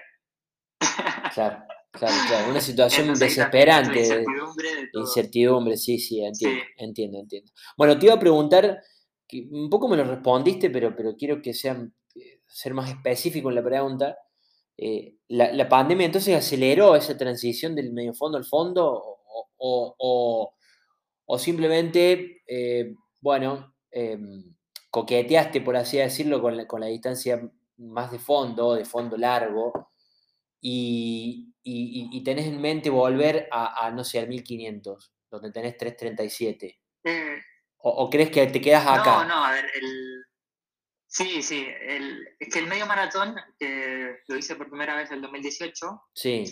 [1.34, 2.50] Claro, claro, claro.
[2.50, 4.00] Una situación Entonces, desesperante.
[4.00, 5.04] Incertidumbre, de todo.
[5.04, 7.52] incertidumbre, sí, sí entiendo, sí, entiendo, entiendo.
[7.76, 8.82] Bueno, te iba a preguntar,
[9.52, 11.84] un poco me lo respondiste, pero, pero quiero que sea
[12.48, 14.18] ser más específico en la pregunta,
[14.78, 19.20] eh, la, pandemia entonces aceleró esa transición del medio fondo al fondo
[19.58, 20.54] o,
[21.40, 24.56] simplemente, eh, bueno, em,
[24.92, 27.42] coqueteaste, por así decirlo, con la, con la, distancia
[27.78, 29.92] más de fondo, de fondo largo,
[30.62, 31.52] y,
[32.24, 36.80] tenés en mente volver a, no sé, al 1500, donde tenés 337.
[37.04, 37.10] Mm.
[37.78, 39.24] O, crees que te quedas acá?
[39.24, 40.25] No, no, a ver, el,
[41.16, 41.66] Sí, sí.
[41.80, 46.10] El, es que el medio maratón, que lo hice por primera vez en el 2018,
[46.14, 46.44] sí.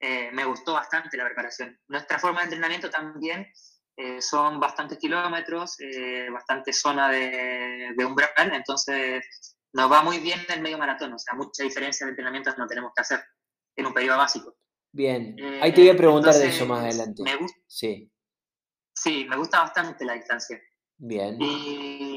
[0.00, 1.78] Eh, me gustó bastante la preparación.
[1.86, 3.46] Nuestra forma de entrenamiento también
[3.96, 10.40] eh, son bastantes kilómetros, eh, bastante zona de, de umbral, entonces nos va muy bien
[10.48, 11.12] el medio maratón.
[11.12, 13.20] O sea, mucha diferencia de entrenamiento no tenemos que hacer
[13.76, 14.56] en un periodo básico.
[14.90, 17.22] Bien, ahí te voy a preguntar de eso más adelante.
[17.22, 18.10] Me gusta, sí.
[18.92, 20.60] sí, me gusta bastante la distancia.
[20.98, 21.36] Bien.
[21.40, 22.11] Y,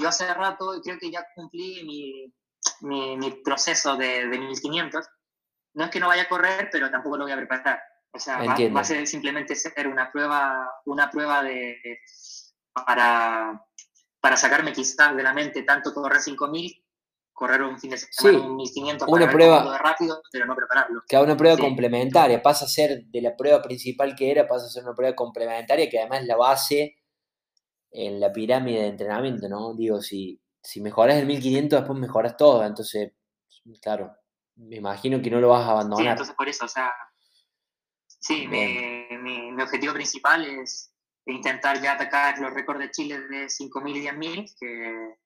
[0.00, 5.06] yo hace rato creo que ya cumplí mi, mi, proceso de, de, 1500.
[5.74, 7.80] No es que no vaya a correr, pero tampoco lo voy a preparar.
[8.12, 11.78] O sea, va, a ser simplemente ser una prueba, una prueba de,
[12.72, 13.62] para,
[14.20, 16.82] para sacarme quizás de la mente tanto correr 5000
[17.36, 21.02] correr un fin de semana un 1500 una prueba rápido, pero no prepararlo.
[21.06, 24.70] Que una prueba complementaria, pasa a ser de la prueba principal que era, pasa a
[24.70, 26.95] ser una prueba complementaria que además es la base
[27.90, 29.74] en la pirámide de entrenamiento, ¿no?
[29.74, 32.64] Digo, si, si mejoras el 1500, después mejoras todo.
[32.64, 33.12] Entonces,
[33.80, 34.14] claro,
[34.56, 36.04] me imagino que no lo vas a abandonar.
[36.04, 36.92] Sí, entonces por eso, o sea,
[38.06, 40.92] sí, mi, mi, objetivo principal es
[41.26, 45.16] intentar ya atacar los récords de Chile de 5.000 y 10.000, que,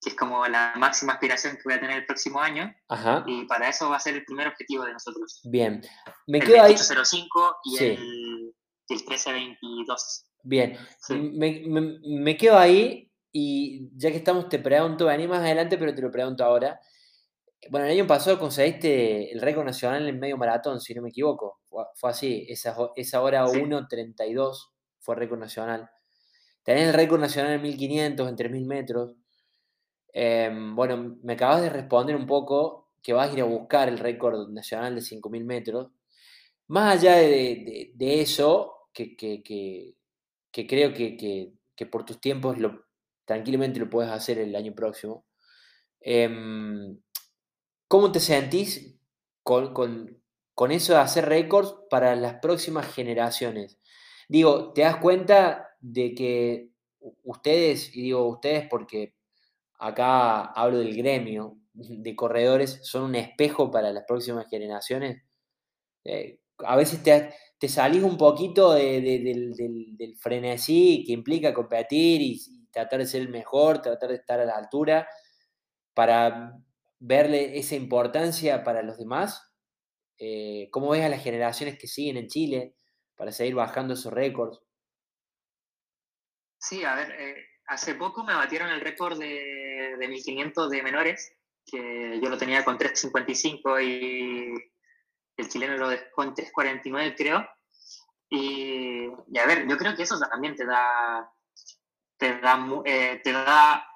[0.00, 2.74] que es como la máxima aspiración que voy a tener el próximo año.
[2.88, 3.24] Ajá.
[3.26, 5.40] Y para eso va a ser el primer objetivo de nosotros.
[5.44, 5.82] Bien.
[6.26, 8.54] Me el quedo 0805 y el, el
[8.88, 10.31] 1322.
[10.44, 10.76] Bien,
[11.10, 16.10] me, quedo ahí y ya que estamos te pregunto, vení más adelante, pero te lo
[16.10, 16.80] pregunto ahora.
[17.70, 21.60] Bueno, el año pasado conseguiste el récord nacional en medio maratón, si no me equivoco.
[21.94, 25.88] Fue, así, esa, esa hora 1.32 fue récord nacional.
[26.64, 29.16] Tenés el récord nacional en 1500, en 3000 metros.
[30.12, 33.98] Em, bueno, me acabas de responder un poco que vas a ir a buscar el
[33.98, 35.92] récord nacional de 5000 metros.
[36.68, 39.94] Más allá de, eso, que, que
[40.52, 41.52] creo que,
[41.90, 42.56] por tus tiempos
[43.24, 45.24] tranquilamente lo puedes hacer el año próximo.
[46.00, 46.98] Em,
[47.88, 48.98] ¿Cómo te sentís
[49.42, 50.22] con,
[50.70, 53.78] eso de hacer récords para las próximas generaciones?
[54.28, 56.70] Digo, ¿te das cuenta de que
[57.24, 59.14] ustedes, y digo ustedes porque
[59.78, 65.22] acá hablo del gremio de corredores, son un espejo para las próximas generaciones?
[66.04, 72.40] Eh, a veces te, salís un poquito del, frenesí que implica competir y,
[72.70, 75.06] tratar de ser el mejor, tratar de estar a la altura,
[75.92, 76.54] para
[76.98, 79.52] verle esa importancia para los demás.
[80.18, 82.74] Eh, ¿Cómo ves a las generaciones que siguen en Chile
[83.14, 84.58] para seguir bajando esos récords?
[86.58, 91.36] Sí, a ver, eh, hace poco me batieron el récord de, de 1500 de menores,
[91.66, 94.54] que yo lo tenía con 355 y
[95.36, 97.48] el chileno lo dejó en 3.49 creo.
[98.28, 99.08] Y,
[99.38, 101.30] a ver, yo creo que eso también te da,
[102.16, 103.86] te da, eh, te da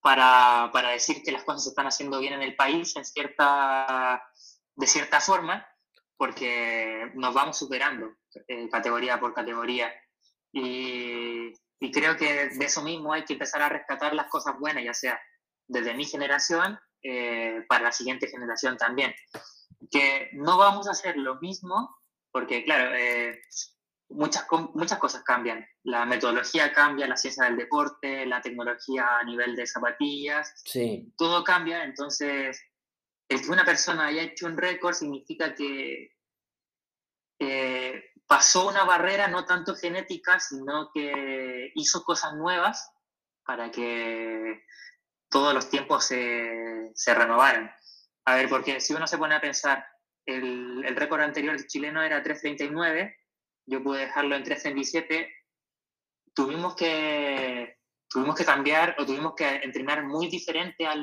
[0.00, 4.22] para, para, decir que las cosas se están haciendo bien en el país en cierta,
[4.76, 5.66] de cierta forma,
[6.16, 8.14] porque nos vamos superando
[8.46, 9.92] eh, categoría por categoría.
[10.52, 14.84] Y, y, creo que de eso mismo hay que empezar a rescatar las cosas buenas,
[14.84, 15.20] ya sea
[15.66, 19.12] desde mi generación eh, para la siguiente generación también
[19.90, 21.96] que no vamos a hacer lo mismo,
[22.32, 23.40] porque claro, eh,
[24.08, 25.66] muchas, muchas cosas cambian.
[25.82, 31.12] La metodología cambia, la ciencia del deporte, la tecnología a nivel de zapatillas, sí.
[31.16, 31.84] todo cambia.
[31.84, 32.60] Entonces,
[33.28, 36.12] el que una persona haya hecho un récord significa que
[38.30, 42.92] pasó una barrera no tanto genética, sino que hizo cosas nuevas
[43.44, 44.62] para que
[45.28, 47.74] todos los tiempos se, se renovaran.
[48.26, 49.84] A ver, porque si uno se pone a pensar,
[50.26, 53.14] el, el récord anterior chileno era 3.39,
[53.66, 55.28] yo pude dejarlo en 3.37,
[56.34, 61.00] tuvimos que, tuvimos que cambiar o tuvimos que entrenar muy diferente al,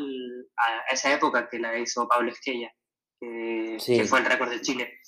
[0.57, 2.71] a esa época que la hizo Pablo Esquella,
[3.19, 4.99] que, que fue el récord de Chile.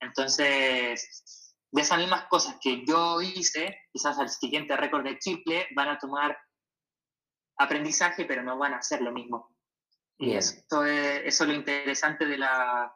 [0.00, 5.88] Entonces, de esas mismas cosas que yo hice, quizás al siguiente récord de Chile van
[5.88, 6.36] a tomar
[7.58, 9.51] aprendizaje, pero no van a hacer lo mismo.
[10.18, 12.94] Y esto es, eso es lo interesante de, la,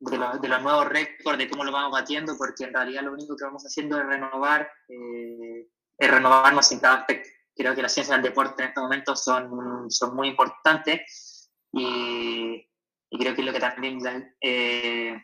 [0.00, 3.44] de, los nuevos récords, de cómo lo vamos batiendo, porque en realidad lo único que
[3.44, 7.28] vamos haciendo es renovar, eh, es renovarnos en cada aspecto.
[7.54, 12.68] Creo que las ciencias del deporte en estos momentos son, son muy importantes y,
[13.10, 13.98] creo que es lo que también
[14.40, 15.16] eh,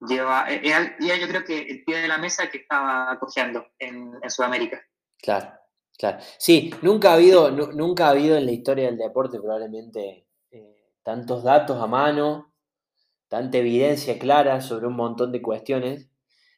[0.00, 4.12] lleva, eh, era, yo creo que el pie de la mesa que estaba acogiendo en,
[4.22, 4.80] en Sudamérica.
[5.20, 5.52] Claro,
[5.98, 6.18] claro.
[6.38, 10.27] Sí, nunca ha habido, nunca ha habido en la historia del deporte probablemente
[11.08, 12.52] tantos datos a mano,
[13.28, 16.10] tanta evidencia clara sobre un montón de cuestiones.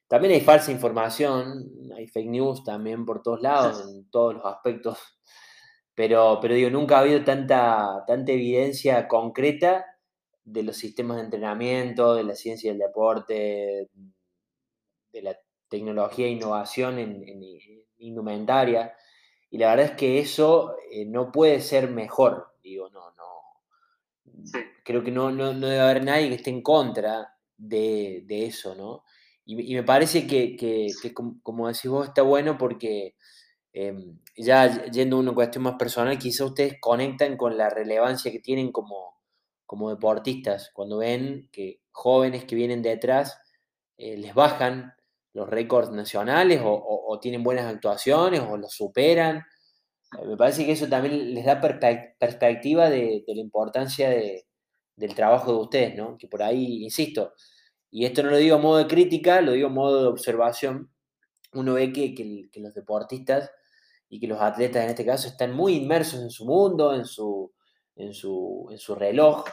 [0.08, 4.98] También hay falsa información, hay fake news también por todos lados, en todos los aspectos.
[5.94, 9.86] Pero, pero digo, nunca ha habido tanta, tanta evidencia concreta
[10.42, 13.88] de los sistemas de entrenamiento, de la ciencia del deporte,
[15.12, 15.38] de la
[15.68, 17.24] tecnología e innovación en,
[17.98, 18.96] indumentaria.
[19.48, 22.48] Y la verdad es que eso eh, no puede ser mejor.
[22.64, 23.39] Digo, no, no.
[24.84, 29.04] Creo que no, no, debe haber nadie que esté en contra de, eso, ¿no?
[29.44, 30.56] Y, me parece que,
[31.42, 33.16] como, decís vos, está bueno porque
[33.72, 38.40] em, ya yendo a una cuestión más personal, quizá ustedes conectan con la relevancia que
[38.40, 39.20] tienen como,
[39.66, 43.38] como deportistas, cuando ven que jóvenes que vienen detrás
[43.96, 44.94] eh, les bajan
[45.34, 49.44] los récords nacionales o, tienen buenas actuaciones o los superan.
[50.18, 55.58] Eh, me parece que eso también les da perspectiva de, la importancia del trabajo de
[55.58, 56.16] ustedes, ¿no?
[56.18, 57.34] Que por ahí, insisto,
[57.90, 60.92] y esto no lo digo a modo de crítica, lo digo a modo de observación,
[61.52, 63.50] uno ve que, que los deportistas
[64.10, 67.52] y que los atletas en este caso están muy inmersos en su mundo, en su,
[67.96, 69.44] en su, en su reloj,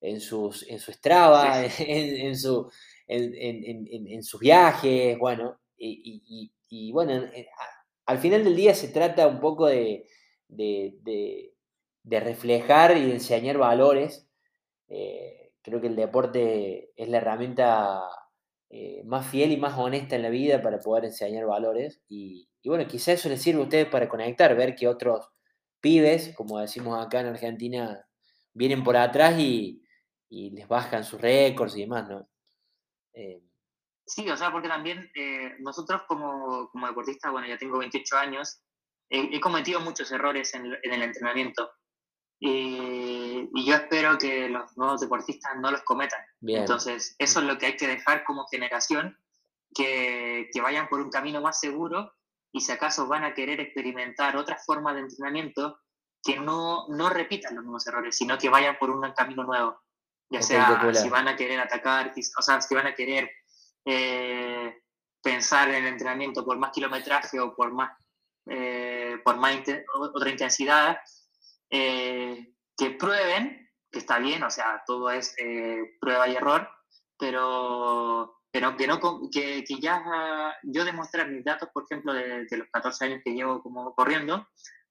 [0.00, 2.70] en, sus, en su Strava, en, su,
[3.06, 7.26] en, sus viajes, bueno, y, bueno,
[8.06, 10.06] al final del día se trata un poco de,
[10.48, 11.52] de,
[12.04, 14.28] reflejar y de enseñar valores.
[14.88, 18.02] Eh, creo que el deporte es la herramienta
[18.70, 22.00] eh, más fiel y más honesta en la vida para poder enseñar valores.
[22.08, 25.28] Y, y bueno, quizás eso les sirve a ustedes para conectar, ver que otros
[25.80, 28.06] pibes, como decimos acá en Argentina,
[28.54, 29.82] vienen por atrás y,
[30.28, 32.28] les bajan sus récords y demás, ¿no?
[33.14, 33.40] Eh,
[34.06, 38.62] sí, o sea, porque también eh, nosotros como, como deportistas, bueno, ya tengo 28 años,
[39.08, 41.70] he cometido muchos errores en, el entrenamiento.
[42.40, 46.20] Y, yo espero que los nuevos deportistas no los cometan.
[46.42, 49.16] Entonces, eso es lo que hay que dejar como generación,
[49.74, 52.12] que, que vayan por un camino más seguro
[52.52, 55.78] y si acaso van a querer experimentar otras formas de entrenamiento,
[56.22, 59.78] que no, no repitan los mismos errores, sino que vayan por un camino nuevo.
[60.30, 63.30] Ya sea si van a querer atacar, o sea, si van a querer
[63.88, 64.82] eh,
[65.22, 67.96] pensar en el entrenamiento por más kilometraje o por más,
[68.46, 69.62] eh, por más
[69.94, 70.98] otra intensidad,
[71.70, 75.36] eh, que prueben, que está bien, o sea, todo es
[76.00, 76.68] prueba y error,
[77.16, 78.98] pero pero que, no,
[79.30, 80.02] que, que ya
[80.62, 84.48] yo demostrar mis datos, por ejemplo, de, los 14 años que llevo como corriendo,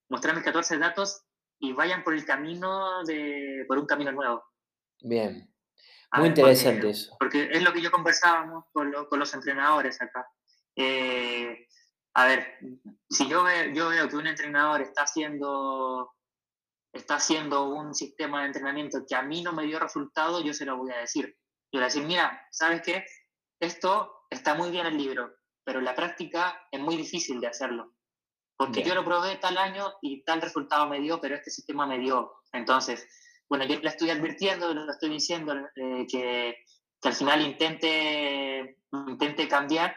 [0.07, 1.25] mostrar mis 14 datos
[1.59, 4.43] y vayan por el camino de, por un camino nuevo.
[5.01, 5.54] Bien.
[6.17, 7.15] Muy interesante porque, eso.
[7.19, 10.27] Porque es lo que yo conversábamos con, con los entrenadores acá.
[10.75, 11.67] Eh,
[12.13, 12.57] a ver,
[13.09, 16.13] si yo veo, yo veo que un entrenador está haciendo,
[16.93, 20.65] está haciendo un sistema de entrenamiento que a mí no me dio resultado, yo se
[20.65, 21.37] lo voy a decir.
[21.71, 23.05] Yo voy a decir, mira, ¿sabes qué?
[23.59, 27.93] esto está muy bien el libro, pero en la práctica es muy difícil de hacerlo.
[28.57, 31.99] Porque yo lo probé tal año y tal resultado me dio, pero este sistema me
[31.99, 32.31] dio.
[32.53, 33.05] Entonces,
[33.49, 36.55] bueno, yo le estoy advirtiendo, le estoy diciendo eh, que,
[37.01, 39.95] que, al final intente, intente cambiar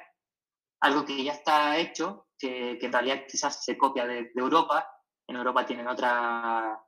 [0.81, 4.89] algo que ya está hecho, que, que en realidad quizás se copia de, Europa.
[5.27, 6.79] En Europa tienen otra,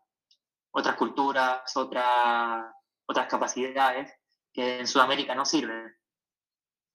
[0.73, 2.75] otras culturas, otra,
[3.07, 4.13] otras capacidades
[4.53, 5.95] que en Sudamérica no sirven.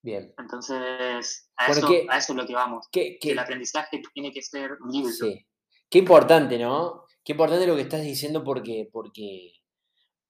[0.02, 0.34] Bien.
[0.38, 2.88] Entonces, a, eso, es lo que vamos.
[2.92, 5.12] Que, el aprendizaje tiene que ser libre.
[5.12, 5.48] Sí.
[5.90, 7.05] Qué importante, ¿no?
[7.26, 9.54] Qué importante lo que estás diciendo porque, porque,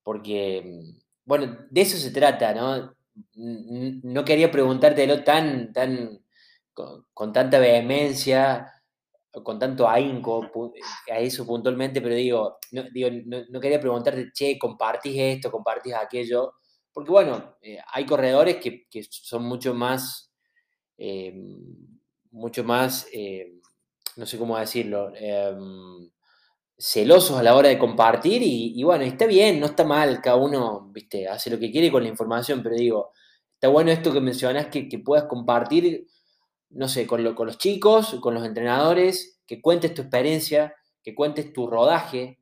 [0.04, 2.96] porque, mm, bueno, de eso se trata, ¿no?
[3.36, 6.24] No quería preguntártelo tan, tan,
[7.14, 8.72] con, tanta vehemencia,
[9.44, 10.50] con tanto ahínco
[11.12, 13.10] a eso puntualmente, pero digo, no, digo,
[13.50, 16.54] no quería preguntarte, che, compartís esto, compartís aquello,
[16.94, 20.32] porque bueno, eh, hay corredores que, son mucho más,
[20.98, 21.34] eh,
[22.32, 23.60] mucho más, eh,
[24.16, 25.12] no sé cómo decirlo,
[26.78, 30.90] celosos a la hora de compartir y, bueno, está bien, no está mal, cada uno,
[30.92, 33.12] viste, hace lo que quiere con la información, pero digo,
[33.54, 36.08] está bueno esto que mencionas, que, puedas compartir,
[36.70, 41.54] no sé, con, con los chicos, con los entrenadores, que cuentes tu experiencia, que cuentes
[41.54, 42.40] tu rodaje,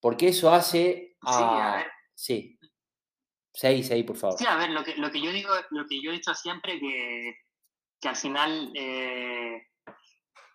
[0.00, 1.84] porque eso hace a...
[2.14, 2.54] Sí,
[3.56, 4.36] Seis, seis, por favor.
[4.36, 6.80] Sí, a ver, lo que, lo que yo digo, lo que yo he dicho siempre,
[6.80, 7.36] que,
[8.00, 9.68] que al final eh,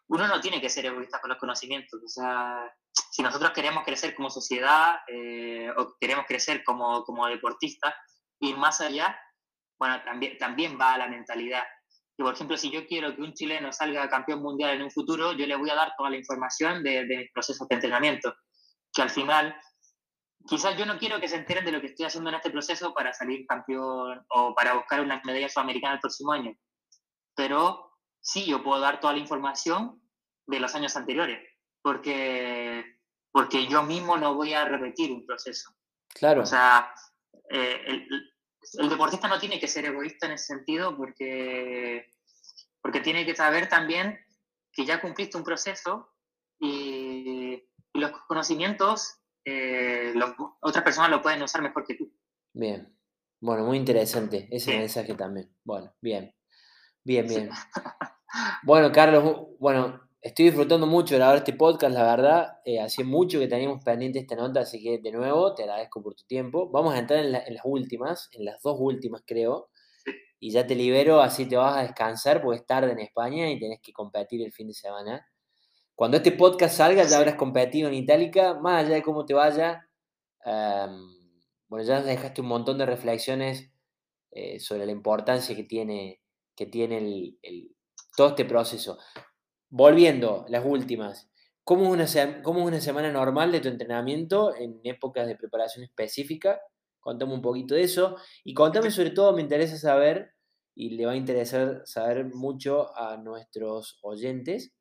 [0.09, 2.01] uno no tiene que ser egoísta con los conocimientos.
[2.03, 2.75] O sea,
[3.11, 7.93] si nosotros queremos crecer como sociedad eh, o queremos crecer como, como deportistas,
[8.39, 9.19] ir más allá,
[9.77, 11.63] bueno, también, también va a la mentalidad.
[12.17, 15.31] Y por ejemplo, si yo quiero que un chileno salga campeón mundial en un futuro,
[15.33, 18.33] yo le voy a dar toda la información de, de mis procesos de entrenamiento,
[18.91, 19.55] que al final,
[20.47, 22.93] quizás yo no quiero que se enteren de lo que estoy haciendo en este proceso
[22.95, 26.51] para salir campeón o para buscar una medalla sudamericana el próximo año,
[27.35, 27.88] pero
[28.21, 30.01] sí, yo puedo dar toda la información
[30.47, 31.39] de los años anteriores,
[31.81, 32.83] porque,
[33.31, 35.71] porque yo mismo no voy a repetir un proceso.
[36.09, 36.41] Claro.
[36.41, 36.93] O sea,
[37.49, 38.07] eh, el,
[38.77, 42.11] el deportista no tiene que ser egoísta en ese sentido porque,
[42.81, 44.19] porque tiene que saber también
[44.71, 46.09] que ya cumpliste un proceso
[46.59, 50.13] y, los conocimientos eh,
[50.61, 52.13] otras personas lo pueden usar mejor que tú.
[52.53, 52.95] Bien.
[53.41, 55.51] Bueno, muy interesante ese mensaje también.
[55.63, 56.33] Bueno, bien.
[57.03, 57.49] Bien, bien.
[58.63, 62.57] Bueno, Carlos, bueno, Estoy disfrutando mucho de grabar este podcast, la verdad.
[62.65, 66.13] Eh, hacía mucho que teníamos pendiente esta nota, así que de nuevo te agradezco por
[66.13, 66.69] tu tiempo.
[66.69, 69.69] Vamos a entrar en, las últimas, en las dos últimas creo.
[70.37, 73.59] Y ya te libero, así te vas a descansar porque es tarde en España y
[73.59, 75.25] tenés que competir el fin de semana.
[75.95, 79.87] Cuando este podcast salga ya habrás competido en Itálica, más allá de cómo te vaya.
[80.43, 83.71] bueno, ya dejaste un montón de reflexiones
[84.31, 86.18] eh, sobre la importancia que tiene,
[86.59, 87.71] que tiene el,
[88.17, 88.97] todo este proceso.
[89.69, 91.31] Volviendo, las últimas.
[91.63, 95.85] ¿Cómo es, una, ¿Cómo es una semana normal de tu entrenamiento en épocas de preparación
[95.85, 96.59] específica?
[96.99, 98.17] Contame un poquito de eso.
[98.43, 100.33] Y contame sobre todo, me interesa saber,
[100.75, 104.73] y le va a interesar saber mucho a nuestros oyentes,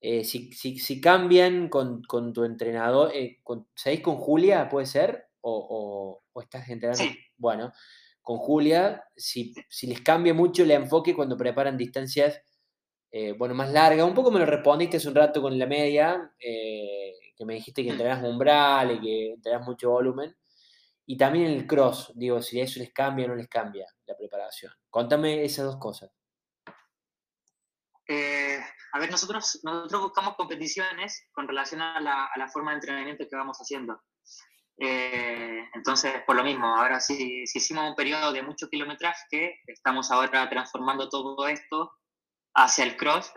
[0.00, 4.70] eh, si, si, cambian con, con, tu entrenador, eh, con, ¿sabéis con Julia?
[4.70, 5.26] ¿Puede ser?
[5.42, 7.04] ¿O, o, estás entrenando?
[7.36, 7.70] Bueno,
[8.22, 12.40] con Julia, si, si les cambia mucho el enfoque cuando preparan distancias
[13.14, 14.06] eh, bueno, más larga.
[14.06, 17.82] Un poco me lo respondiste hace un rato con la media, eh, que me dijiste
[17.82, 17.92] que mm.
[17.92, 20.34] entrenás umbral y que entrenás mucho volumen.
[21.04, 24.72] Y también el cross, digo, si eso les cambia o no les cambia la preparación.
[24.88, 26.10] Contame esas dos cosas.
[28.08, 28.58] Eh,
[28.92, 33.26] a ver, nosotros, nosotros buscamos competiciones con relación a la, a la forma de entrenamiento
[33.28, 34.00] que vamos haciendo.
[34.78, 40.48] Entonces, por lo mismo, ahora sí, si hicimos un periodo de mucho kilometraje, estamos ahora
[40.48, 41.92] transformando todo esto
[42.54, 43.32] hacia el cross,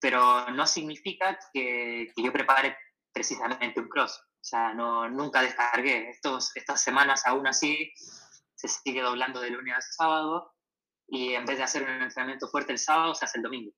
[0.00, 2.76] pero no significa que, que yo prepare
[3.12, 4.20] precisamente un cross.
[4.46, 6.10] O sea, no, nunca descargué.
[6.10, 7.92] Estos, estas semanas aún así
[8.54, 10.52] se sigue doblando de lunes a sábado
[11.08, 13.72] y en vez de hacer un entrenamiento fuerte el sábado, se hace el domingo.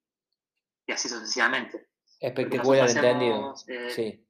[0.87, 1.89] Y así sucesivamente.
[2.21, 3.55] Espectacular, entendido.
[3.67, 4.28] Eh, sí.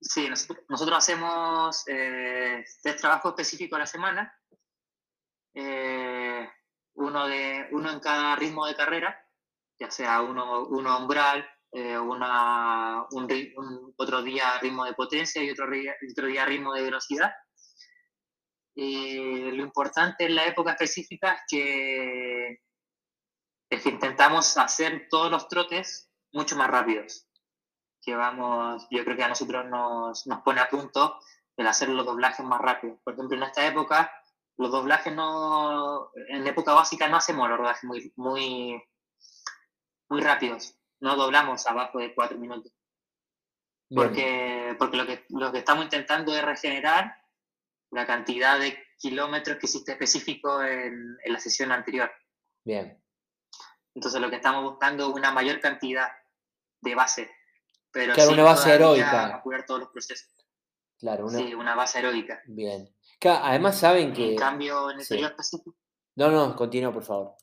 [0.00, 4.40] Sí, nosotros, hacemos eh, tres trabajos específicos a la semana.
[5.54, 6.48] Eh,
[6.94, 9.18] uno, de, uno en cada ritmo de carrera,
[9.78, 15.66] ya sea uno, uno umbral, eh, una, un, otro día ritmo de potencia y otro,
[15.66, 17.32] otro día ritmo de velocidad.
[18.74, 22.60] Y lo importante en la época específica es que,
[23.70, 27.25] es que intentamos hacer todos los trotes mucho más rápidos.
[28.06, 31.18] Que vamos, yo creo que a nosotros nos, nos pone a punto
[31.56, 33.00] el hacer los doblajes más rápidos.
[33.02, 34.12] Por ejemplo, en esta época
[34.58, 38.80] los doblajes no, en época básica no hacemos los rodajes muy, muy,
[40.08, 42.72] muy rápidos, no doblamos abajo de cuatro minutos.
[43.92, 47.16] Porque, porque lo, que, lo que estamos intentando es regenerar
[47.90, 52.10] la cantidad de kilómetros que hiciste específico en, en la sesión anterior.
[52.64, 53.00] Bien.
[53.94, 56.08] Entonces lo que estamos buscando es una mayor cantidad
[56.82, 57.30] de base.
[57.96, 59.36] Pero claro, una base heroica.
[59.36, 60.28] Apurar todos los procesos.
[60.98, 61.38] Claro, una...
[61.38, 62.42] Sí, una base heroica.
[62.46, 64.32] Bien además saben que...
[64.32, 65.76] En cambio, en el periodo específico...
[66.16, 67.36] No, no, continúa, por favor.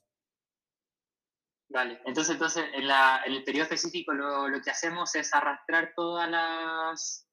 [1.70, 5.94] Vale, entonces, entonces en, la, en el periodo específico lo, lo, que hacemos es arrastrar
[5.96, 7.28] todas las...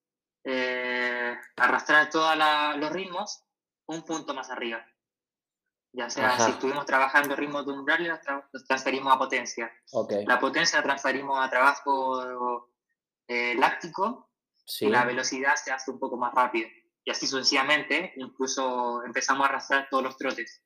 [0.45, 2.35] Eh, arrastrar todos
[2.79, 3.45] los ritmos
[3.87, 4.85] un punto más arriba.
[5.93, 8.07] Ya sea, si estuvimos trabajando ritmos de umbral,
[8.53, 9.71] los, transferimos a potencia.
[9.91, 10.25] Okay.
[10.25, 12.71] La potencia la transferimos a trabajo
[13.31, 14.29] eh, láctico
[14.81, 16.69] y la velocidad se hace un poco más rápido
[17.05, 20.63] y así sucesivamente, incluso empezamos a arrastrar todos los trotes.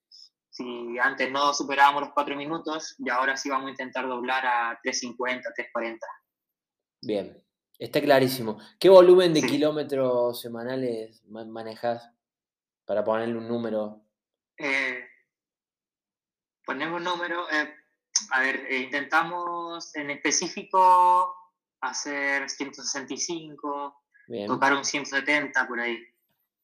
[0.51, 4.81] Si antes no superábamos los 4 minutos, y ahora sí vamos a intentar doblar a
[4.83, 5.43] 3.50,
[5.75, 5.99] 3.40.
[7.03, 7.45] Bien,
[7.79, 8.59] está clarísimo.
[8.79, 12.11] ¿Qué volumen de kilómetros semanales manejas
[12.85, 14.05] para ponerle un número?
[14.57, 15.05] Eh,
[16.65, 17.51] ponemos un número.
[17.51, 17.75] Eh,
[18.31, 21.35] a ver, eh, intentamos en específico
[21.91, 24.03] hacer 165,
[24.47, 25.99] tocar un 170 por ahí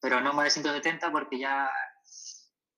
[0.00, 1.70] pero no más de 170 porque ya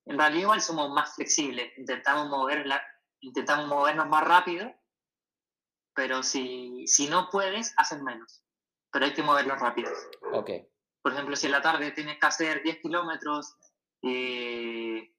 [0.06, 2.82] en realidad igual somos más flexibles, intentamos, moverla,
[3.20, 4.74] intentamos movernos más rápido,
[5.94, 8.42] pero si, si no puedes, haces menos.
[8.90, 9.90] pero hay que moverlos rápido.
[10.32, 10.50] Ok.
[11.00, 13.56] Por ejemplo, si en la tarde tienes que hacer 10 kilómetros
[14.00, 15.14] y,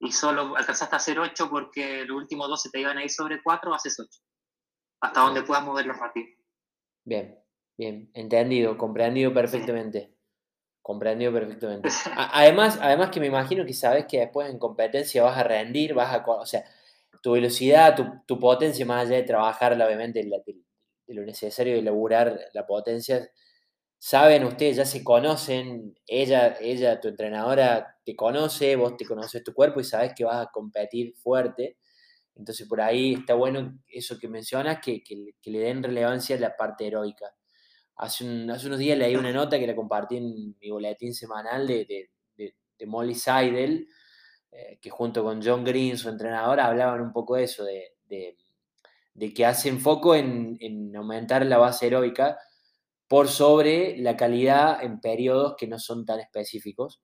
[0.00, 3.42] y solo alcanzaste a hacer 8 porque los últimos 12 te iban a ir sobre
[3.42, 4.08] 4, haces 8.
[5.00, 6.28] Hasta donde puedas moverlos rápido.
[7.08, 7.38] Bien,
[7.78, 10.12] bien, entendido, comprendido perfectamente.
[10.82, 11.88] Comprendido perfectamente.
[12.16, 16.14] Además, además que me imagino que sabes que después en competencia vas a rendir, vas
[16.14, 16.64] a, o sea,
[17.22, 22.38] tu velocidad, tu, tu potencia, más allá de trabajar, obviamente, de, lo necesario de elaborar
[22.52, 23.30] la potencia,
[23.98, 29.54] saben ustedes, ya se conocen, ella, ella, tu entrenadora, te conoce, vos te conoces tu
[29.54, 31.78] cuerpo y sabes que vas a competir fuerte.
[32.38, 36.56] Entonces por ahí está bueno eso que mencionas, que, que, le den relevancia a la
[36.56, 37.34] parte heroica.
[37.96, 42.10] Hace, unos días leí una nota que la compartí en mi boletín semanal de,
[42.86, 43.88] Molly Seidel,
[44.52, 48.36] eh, que junto con John Green, su entrenador, hablaban un poco de eso, de,
[49.34, 52.38] que hacen foco en, aumentar la base heroica
[53.08, 57.02] por sobre la calidad en periodos que no son tan específicos.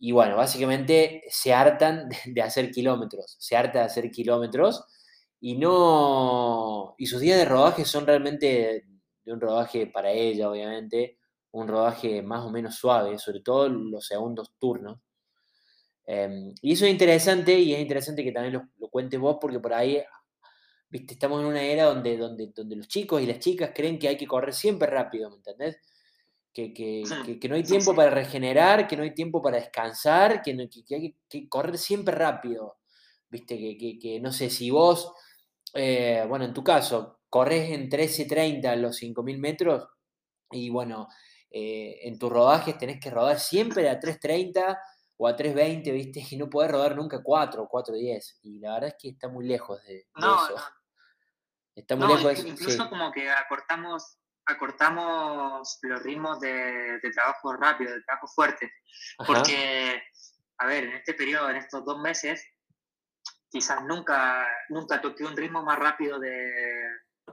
[0.00, 4.84] Y bueno, básicamente se hartan de hacer kilómetros, se harta de hacer kilómetros
[5.40, 6.94] y no.
[6.98, 8.84] Y sus días de rodaje son realmente
[9.24, 11.18] de un rodaje para ella, obviamente,
[11.52, 14.98] un rodaje más o menos suave, sobre todo los segundos turnos.
[16.06, 19.60] Em, y eso es interesante y es interesante que también lo, lo, cuentes vos porque
[19.60, 20.02] por ahí,
[20.88, 24.08] viste, estamos en una era donde, donde, donde los chicos y las chicas creen que
[24.08, 25.76] hay que correr siempre rápido, ¿me entendés?
[26.52, 27.04] Que, que,
[27.40, 30.50] que, no hay tiempo para regenerar, que no hay tiempo para descansar, que,
[30.90, 32.78] hay que correr siempre rápido.
[33.28, 35.12] Viste, que, no sé, si vos,
[35.74, 39.88] eh, bueno, en tu caso, corres en 13.30 los 5.000 metros
[40.50, 41.08] y bueno,
[41.50, 44.78] eh, en tus rodajes tenés que rodar siempre a 3.30
[45.16, 46.24] o a 3.20, ¿viste?
[46.30, 48.38] Y no podés rodar nunca 4 o 4.10.
[48.42, 50.54] Y la verdad es que está muy lejos de, eso.
[51.74, 52.46] Está muy lejos de eso.
[52.46, 58.72] Incluso como que acortamos, acortamos los ritmos de, trabajo rápido, de trabajo fuerte.
[59.26, 60.02] Porque,
[60.58, 62.44] a ver, en este periodo, en estos dos meses,
[63.50, 66.30] quizás nunca, nunca toqué un ritmo más rápido de,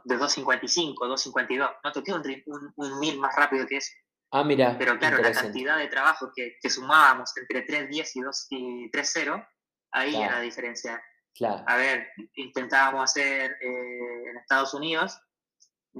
[0.03, 1.77] de 2.55, 2.52.
[1.83, 3.91] No toqué un, un, un, mil más rápido que eso.
[4.31, 4.75] Ah, mira.
[4.77, 9.47] Pero claro, la cantidad de trabajo que, que sumábamos entre 3.10 y, 2, y 3.0,
[9.91, 11.01] ahí era la diferencia.
[11.33, 11.63] Claro.
[11.67, 15.21] A ver, intentábamos hacer eh, en Estados Unidos,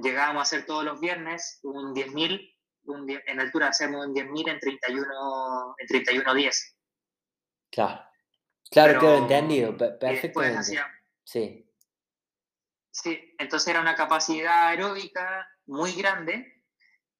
[0.02, 2.54] llegábamos a hacer todos los viernes un 10.000,
[3.26, 6.74] en altura hacemos un 10.000 en 31, en 31.10.
[7.70, 8.04] Claro.
[8.70, 10.78] Claro, claro, entendido, perfectamente.
[11.24, 11.64] sí.
[12.90, 16.64] Sí, entonces era una capacidad aeróbica muy grande,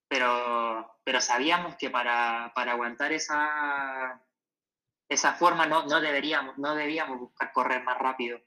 [0.08, 4.20] pero, pero sabíamos que para, aguantar esa,
[5.08, 8.40] esa forma no, no, deberíamos, no debíamos buscar correr más rápido,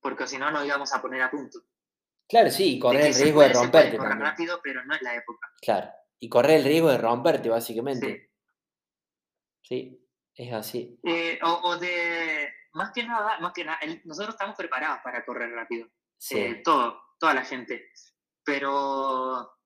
[0.00, 1.58] porque si no nos íbamos a poner a punto.
[2.32, 3.98] Claro, sí, y correr el riesgo de romperte.
[3.98, 5.52] correr rápido, pero no es la época.
[5.60, 8.32] Claro, y correr el riesgo de romperte, básicamente.
[9.60, 10.02] Sí,
[10.34, 10.98] es así.
[11.04, 15.88] Eh, o, de, más que nada, más que nada, nosotros estamos preparados para correr rápido.
[16.30, 17.90] Eh, todo, toda la gente.
[18.42, 19.58] Pero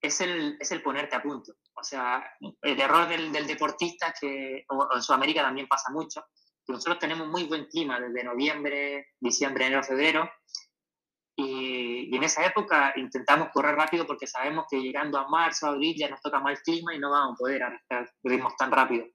[0.00, 1.54] es el, es el ponerte a punto.
[1.74, 2.24] O sea,
[2.62, 6.24] el error del, del deportista, que en Sudamérica también pasa mucho,
[6.64, 10.30] que nosotros tenemos muy buen clima desde noviembre, diciembre, enero, febrero,
[11.36, 15.94] y, y, en esa época intentamos correr rápido porque sabemos que llegando a marzo, abril
[15.96, 19.06] ya nos toca mal clima y no vamos a poder arrastrar ritmos tan rápido.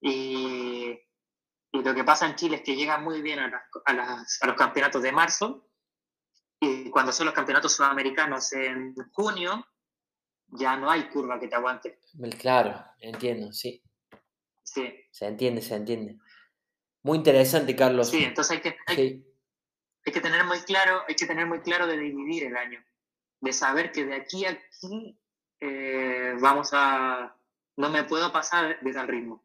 [0.00, 0.98] Y,
[1.72, 3.46] y, lo que pasa en Chile es que llega muy bien a,
[3.86, 5.70] a, a los campeonatos de marzo
[6.60, 9.64] y cuando son los campeonatos sudamericanos en junio,
[10.48, 11.98] ya no hay curva que te aguante.
[12.38, 13.82] Claro, entiendo, sí.
[14.62, 14.92] Sí.
[15.10, 16.18] Se entiende, se entiende.
[17.02, 18.10] Muy interesante, Carlos.
[18.10, 19.24] Sí, entonces hay que, hay,
[20.04, 22.84] que tener muy claro, hay que tener muy claro de dividir el año,
[23.40, 25.20] de saber que de aquí a aquí
[25.60, 27.36] eh, vamos a,
[27.76, 29.44] no me puedo pasar de tal ritmo.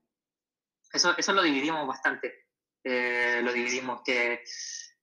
[0.91, 2.45] Eso, eso lo dividimos bastante.
[2.83, 4.43] Eh, lo dividimos que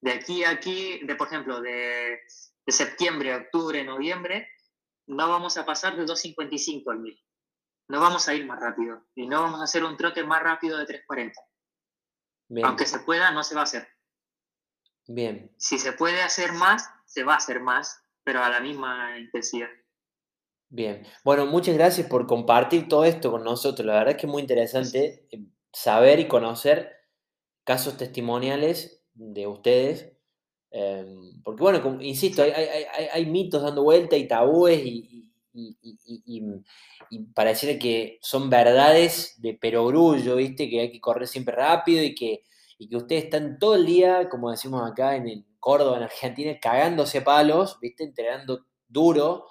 [0.00, 2.20] de aquí a aquí, de, por ejemplo, de,
[2.66, 4.48] de septiembre, octubre, noviembre,
[5.06, 7.22] no vamos a pasar de 2.55 al 1000.
[7.88, 9.04] No vamos a ir más rápido.
[9.14, 11.32] Y no vamos a hacer un trote más rápido de 3.40.
[12.64, 13.88] Aunque se pueda, no se va a hacer.
[15.14, 15.50] Bien.
[15.58, 19.68] Si se puede hacer más, se va a hacer más, pero a la misma intensidad.
[20.70, 21.06] Bien.
[21.22, 23.84] Bueno, muchas gracias por compartir todo esto con nosotros.
[23.84, 26.92] La verdad es que es muy interesante eh, saber y conocer
[27.62, 30.12] casos testimoniales de ustedes.
[30.70, 36.42] Em, porque bueno, insisto, hay, hay, hay, mitos dando vuelta y tabúes y, y, y,
[37.10, 40.70] y, para decir que son verdades de perogrullo, ¿viste?
[40.70, 42.44] Que hay que correr siempre rápido y que,
[42.82, 47.22] y que ustedes están todo el día, como decimos acá en, Córdoba, en Argentina, cagándose
[47.22, 48.02] palos, ¿viste?
[48.02, 49.46] Entrenando duro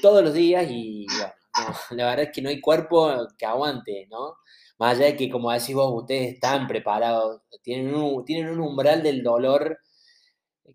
[0.00, 1.06] todos los días y
[1.90, 4.36] la verdad es que no hay cuerpo que aguante, ¿no?
[4.78, 9.02] Más allá de que, como decís vos, ustedes están preparados, tienen un, tienen un umbral
[9.02, 9.80] del dolor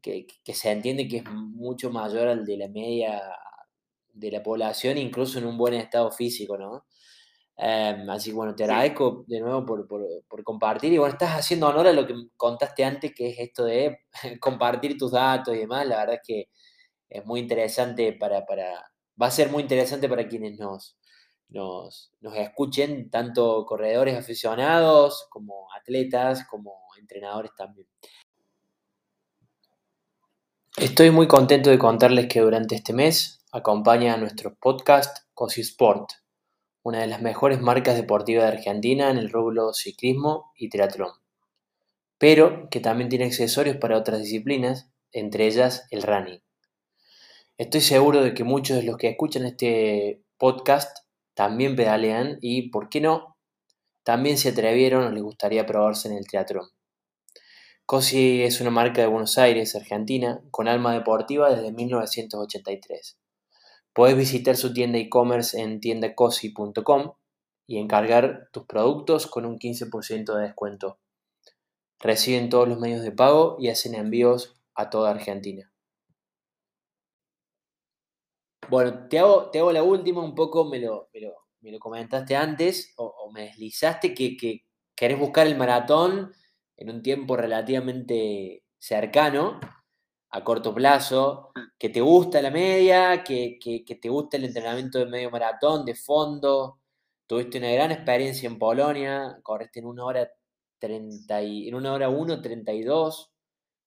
[0.01, 3.22] que, que, se entiende que es mucho mayor al de la media
[4.12, 6.84] de la población, incluso en un buen estado físico, ¿no?
[7.64, 10.91] Em, así que bueno, te agradezco de nuevo por, por, por, compartir.
[10.93, 13.99] Y bueno, estás haciendo honor a lo que contaste antes, que es esto de
[14.41, 16.49] compartir tus datos y demás, la verdad es que
[17.07, 18.91] es muy interesante para, para
[19.22, 20.97] va a ser muy interesante para quienes nos,
[21.49, 27.88] nos, nos escuchen, tanto corredores aficionados como atletas, como entrenadores también.
[30.78, 36.09] Estoy muy contento de contarles que durante este mes acompaña a nuestro podcast Cosi Sport,
[36.84, 41.11] una de las mejores marcas deportivas de Argentina en el rubro ciclismo y triatlón,
[42.17, 46.41] pero que también tiene accesorios para otras disciplinas, entre ellas el running.
[47.57, 50.97] Estoy seguro de que muchos de los que escuchan este podcast
[51.36, 53.38] también pedalean y, ¿por qué no?
[54.03, 56.69] También se atrevieron o les gustaría probarse en el triatlón.
[57.86, 63.20] Cosi es una marca de Buenos Aires, Argentina, con alma deportiva desde 1983.
[63.93, 67.13] Puedes visitar su tienda e-commerce en tiendacosi.com
[67.67, 70.99] y encargar tus productos con un 15% de descuento.
[71.99, 75.71] Reciben todos los medios de pago y hacen envíos a toda Argentina.
[78.69, 82.93] Bueno, te hago, te hago la última, un poco me lo, me lo, comentaste antes
[82.95, 84.65] o, me deslizaste que, que
[84.95, 86.31] querés buscar el maratón
[86.77, 89.59] en un tiempo relativamente cercano,
[90.32, 93.59] a corto plazo, que te gusta la media, que,
[94.01, 96.79] te gusta el entrenamiento de medio maratón, de fondo.
[97.27, 100.32] Tuviste una gran experiencia en Polonia, corriste en una hora
[100.79, 103.29] 30 y, en una hora 1.32.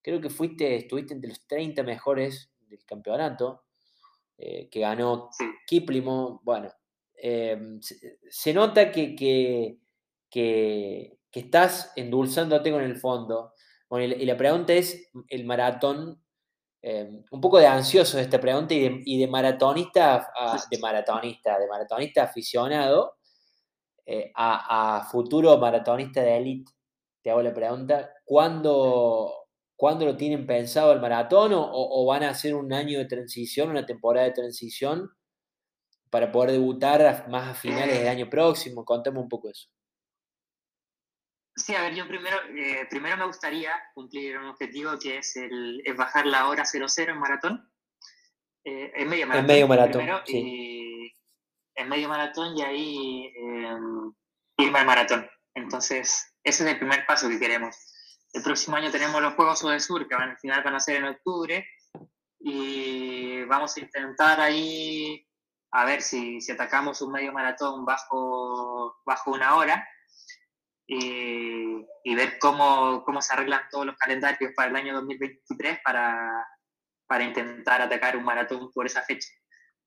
[0.03, 3.63] Creo que fuiste, estuviste entre los 30 mejores del campeonato,
[4.37, 5.31] eh, que ganó
[5.65, 6.41] Kiplimo.
[6.43, 6.71] Bueno,
[7.15, 9.79] em, se, nota que, que,
[10.29, 13.53] que, estás endulzándote con el fondo.
[13.91, 16.24] y la pregunta es, el maratón
[16.87, 20.31] Em, un poco de ansioso de esta pregunta y de, maratonista,
[20.69, 23.15] de maratonista, de maratonista aficionado
[24.05, 26.71] eh, a, futuro maratonista de élite.
[27.23, 32.53] Te hago la pregunta, ¿cuándo, ¿cuándo, lo tienen pensado el maratón o, van a hacer
[32.53, 35.09] un año de transición, una temporada de transición
[36.11, 38.85] para poder debutar más a finales del año próximo?
[38.85, 39.69] Contame un poco eso.
[41.55, 45.81] Sí, a ver, yo primero, eh, primero me gustaría cumplir un objetivo que es, el,
[45.95, 47.71] bajar la hora 00 en maratón.
[48.65, 49.41] Eh, en medio maratón.
[49.41, 50.01] En medio maratón.
[51.77, 54.13] en medio maratón y ahí em,
[54.57, 55.29] irme al maratón.
[55.53, 57.77] Entonces, ese es el primer paso que queremos.
[58.33, 60.97] El próximo año tenemos los Juegos de Sur, que van, al final van a ser
[60.97, 61.65] en octubre,
[62.39, 65.25] y vamos a intentar ahí
[65.71, 69.87] a ver si, si atacamos un medio maratón bajo, bajo una hora
[70.87, 76.47] y, ver cómo, cómo, se arreglan todos los calendarios para el año 2023 para,
[77.07, 79.27] para intentar atacar un maratón por esa fecha.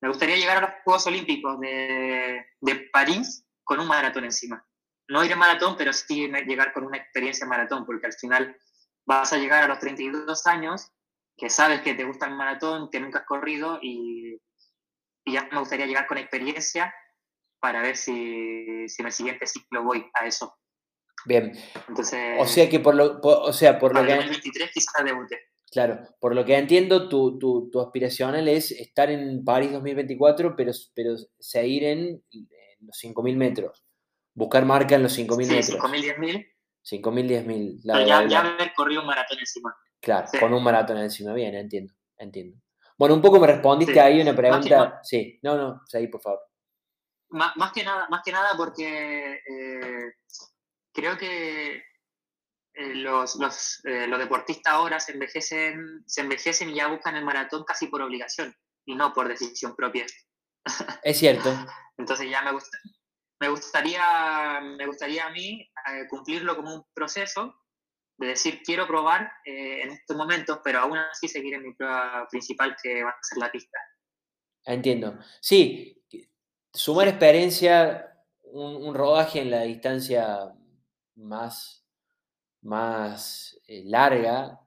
[0.00, 4.64] Me gustaría llegar a los Juegos Olímpicos de, de París con un maratón encima.
[5.08, 8.56] No ir en maratón, pero sí llegar con una experiencia en maratón, porque al final
[9.06, 10.92] vas a llegar a los 32 años,
[11.36, 14.38] que sabes que te gusta el maratón, que nunca has corrido, y,
[15.24, 16.94] y ya me gustaría llegar con experiencia
[17.60, 20.58] para ver si, si en el siguiente ciclo voy a eso.
[21.24, 21.52] Bien.
[22.38, 24.14] o sea que por lo, o sea, por lo que...
[24.14, 25.38] 2023 quizás debute.
[25.70, 30.72] Claro, por lo que entiendo, tu, tu, tu, aspiracional es estar en París 2024, pero,
[30.94, 32.24] pero seguir en,
[32.80, 33.84] los 5.000 metros.
[34.32, 35.92] Buscar marca en los 5.000 sí, metros.
[35.92, 36.52] 5.000, 10.000.
[36.84, 38.06] 5.000, 10.000.
[38.06, 39.76] Ya, ya haber corrido un maratón encima.
[40.00, 41.34] Claro, con un maratón encima.
[41.34, 42.56] Bien, entiendo, entiendo.
[42.96, 45.00] Bueno, un poco me respondiste ahí una pregunta.
[45.02, 46.40] sí, no, no, seguí, por favor.
[47.30, 50.12] Más, más, que nada, más que nada porque eh,
[50.98, 51.76] creo que
[52.74, 57.24] eh, los, los, eh, los, deportistas ahora se envejecen, se envejecen y ya buscan el
[57.24, 58.52] maratón casi por obligación
[58.84, 60.06] y no por decisión propia.
[61.02, 61.50] Es cierto.
[61.98, 62.78] Entonces ya me, gusta,
[63.40, 67.54] me, gustaría, me gustaría a mí eh, cumplirlo como un proceso
[68.16, 72.74] de decir quiero probar en estos momentos, pero aún así seguir en mi prueba principal
[72.82, 73.78] que va a ser la pista.
[74.64, 75.16] Entiendo.
[75.40, 76.04] Sí,
[76.72, 80.52] sumar experiencia, un, un rodaje en la distancia
[81.18, 81.84] más,
[82.62, 84.60] más eh, larga,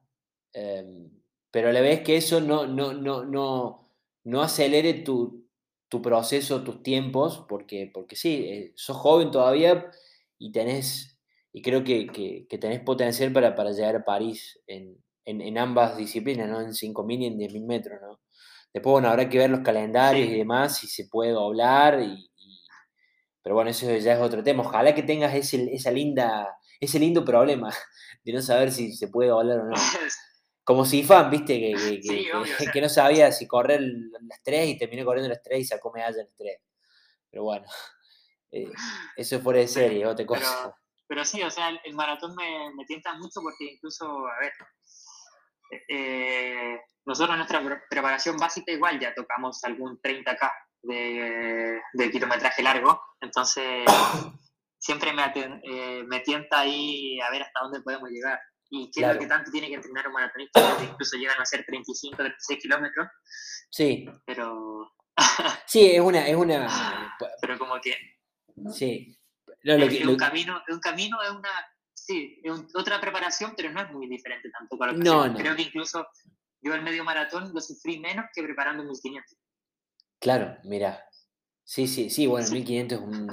[0.53, 1.09] em,
[1.51, 3.89] pero a la vez que eso no, no, no, no,
[4.23, 5.47] no acelere tu,
[5.89, 9.91] tu, proceso, tus tiempos, porque, porque sí, eh, sos joven todavía
[10.37, 11.19] y tenés,
[11.53, 16.49] y creo que, que, tenés potencial para, para, llegar a París en, en, ambas disciplinas,
[16.49, 16.61] ¿no?
[16.61, 18.19] En 5.000 y en 10.000 metros, ¿no?
[18.73, 22.30] Después, bueno, habrá que ver los calendarios y demás, si se puede doblar, y,
[23.41, 24.63] pero bueno, eso ya es otro tema.
[24.63, 27.73] Ojalá que tengas ese, esa linda, ese lindo problema
[28.23, 29.75] de no saber si se puede doblar o no.
[30.63, 31.99] Como si fan, viste, que,
[32.71, 36.21] que, no sabía si correr las tres y terminó corriendo las tres y sacó medalla
[36.21, 36.59] en las tres.
[37.31, 37.65] Pero bueno,
[38.51, 38.71] eh,
[39.17, 40.75] eso es fuera de serie, otra cosa.
[41.07, 44.53] Pero, sí, o sea, el, maratón me, me, tienta mucho porque incluso, a ver,
[45.89, 50.51] eh, nosotros en nuestra preparación básica igual ya tocamos algún 30K
[50.83, 53.85] de, de kilometraje largo, entonces
[54.81, 55.23] siempre me,
[55.63, 58.39] eh, me tienta ahí a ver hasta dónde podemos llegar
[58.71, 61.45] y qué es lo que tanto tiene que entrenar un maratonista, que incluso llegan a
[61.45, 63.07] ser 35, 36 kilómetros.
[63.69, 64.05] Sí.
[64.25, 64.93] Pero...
[65.67, 67.17] sí, es una, es una...
[67.41, 67.93] Pero como que...
[68.73, 69.17] Sí.
[69.61, 71.49] es, un camino, es un camino, es una...
[71.93, 75.37] Sí, es otra preparación, pero no es muy diferente tampoco a lo que no, no.
[75.37, 76.07] Creo que incluso
[76.61, 79.37] yo el medio maratón lo sufrí menos que preparando 1500.
[80.21, 81.03] Claro, mira.
[81.63, 83.27] Sí, sí, sí, bueno, 1500 es un,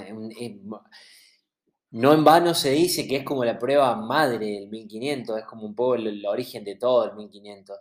[1.91, 5.67] no en vano se dice que es como la prueba madre del 1500, es como
[5.67, 7.79] un poco el, origen de todo el 1500.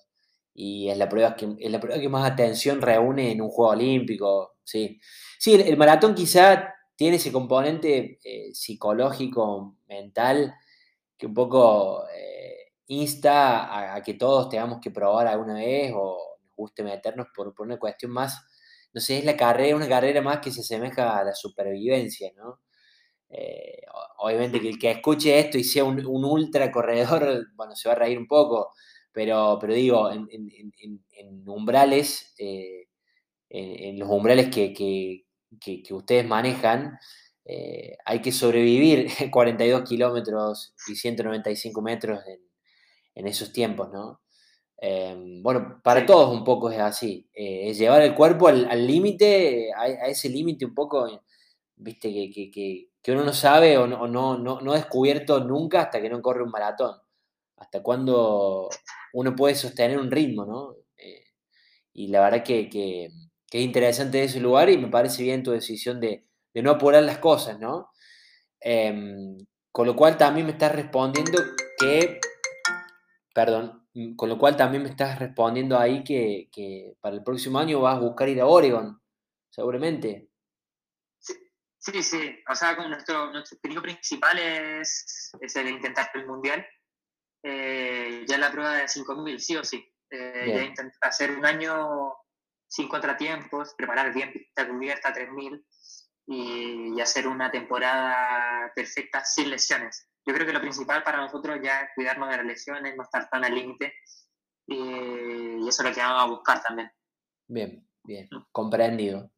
[0.54, 3.72] Y es la, prueba que, es la prueba que más atención reúne en un juego
[3.72, 4.56] olímpico.
[4.64, 5.00] Sí,
[5.40, 10.54] sí el, maratón quizá tiene ese componente eh, psicológico, mental,
[11.18, 16.56] que un poco eh, insta a, que todos tengamos que probar alguna vez o nos
[16.56, 18.42] guste meternos por, por una cuestión más,
[18.94, 22.60] no sé, es la carrera, una carrera más que se asemeja a la supervivencia, ¿no?
[23.30, 23.82] Eh,
[24.20, 28.00] obviamente que el que escuche esto y sea un, ultra corredor, bueno, se va a
[28.00, 28.74] reír un poco,
[29.12, 30.28] pero, pero digo, en,
[31.48, 32.88] umbrales, eh,
[33.50, 35.26] en, los umbrales que,
[35.92, 36.98] ustedes manejan,
[37.46, 42.22] eh, hay que sobrevivir 42 kilómetros y 195 metros
[43.16, 44.22] en, esos tiempos, ¿no?
[45.42, 50.30] Bueno, para todos un poco es así, es llevar el cuerpo al límite, a, ese
[50.30, 51.08] límite un poco,
[51.76, 52.52] viste, que,
[53.08, 56.44] que uno no sabe o no, no, no, ha descubierto nunca hasta que no corre
[56.44, 56.94] un maratón.
[57.56, 58.68] Hasta cuando
[59.14, 60.76] uno puede sostener un ritmo, ¿no?
[60.98, 61.24] Eh,
[61.94, 66.02] y la verdad que, que, es interesante ese lugar y me parece bien tu decisión
[66.02, 66.26] de,
[66.56, 67.92] no apurar las cosas, ¿no?
[68.60, 69.38] Em,
[69.72, 71.42] con lo cual también me estás respondiendo
[71.80, 72.20] que,
[73.34, 77.82] perdón, con lo cual también me estás respondiendo ahí que, que para el próximo año
[77.82, 79.02] vas a buscar ir a Oregon,
[79.50, 80.30] seguramente.
[81.80, 86.66] Sí, sí, o sea, nuestro, nuestro objetivo principal es, es el intentar el mundial.
[87.44, 89.90] Eh, ya la prueba de 5.000, sí o sí.
[90.10, 92.14] Eh, ya intentar hacer un año
[92.68, 95.66] sin contratiempos, preparar bien pista cubierta 3.000
[96.28, 100.10] y, hacer una temporada perfecta sin lesiones.
[100.28, 103.30] Yo creo que lo principal para nosotros ya es cuidarnos de las lesiones, no estar
[103.30, 103.94] tan al límite
[104.68, 106.92] y, eso es lo que vamos a buscar también.
[107.48, 108.44] Bien, bien, mm.
[108.52, 109.32] comprendido.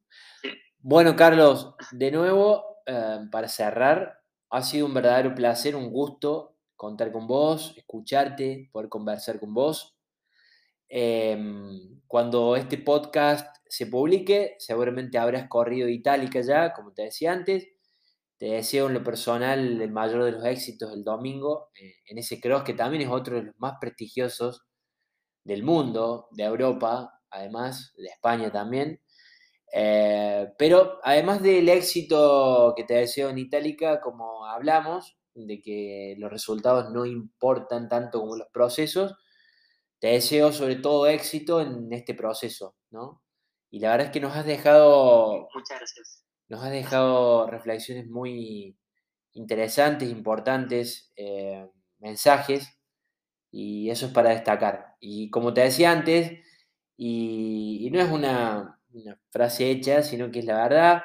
[0.79, 4.19] Bueno, Carlos, de nuevo, eh, para cerrar,
[4.49, 9.95] ha sido un verdadero placer, un gusto contar con vos, escucharte, poder conversar con vos.
[10.87, 17.67] Em, cuando este podcast se publique, seguramente habrás corrido Itálica ya, como te decía antes.
[18.39, 22.39] Te deseo en lo personal el mayor de los éxitos el domingo eh, en ese
[22.39, 24.65] cross que también es otro de los más prestigiosos
[25.43, 29.01] del mundo, de Europa, además, de España también.
[29.73, 36.31] Eh, pero además del éxito que te deseo en Itálica, como hablamos, de que los
[36.31, 39.15] resultados no importan tanto como los procesos,
[39.99, 43.21] te deseo sobre todo éxito en este proceso, ¿no?
[43.69, 45.47] Y la verdad es que nos has dejado...
[45.53, 46.28] Muchas gracias.
[46.49, 48.77] Nos has dejado reflexiones muy
[49.33, 51.69] interesantes, importantes, eh,
[51.99, 52.79] mensajes,
[53.51, 54.95] y eso es para destacar.
[54.99, 56.39] Y como te decía antes,
[56.97, 58.75] y no es una,
[59.29, 61.03] frase hecha, sino que es la verdad.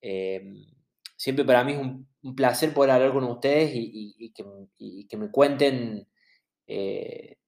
[0.00, 0.66] Em,
[1.16, 4.32] siempre para mí es un, placer poder hablar con ustedes y,
[5.08, 6.06] que, me cuenten
[6.66, 7.38] eh,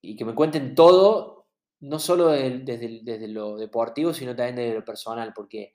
[0.00, 1.48] y que me cuenten todo,
[1.80, 5.74] no solo desde, lo deportivo, sino también desde lo personal, porque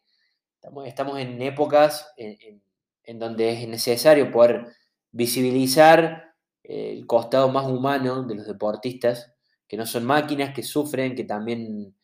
[0.85, 4.67] estamos, en épocas en, donde es necesario poder
[5.11, 6.33] visibilizar
[6.63, 9.33] el costado más humano de los deportistas,
[9.67, 11.95] que no son máquinas, que sufren, que también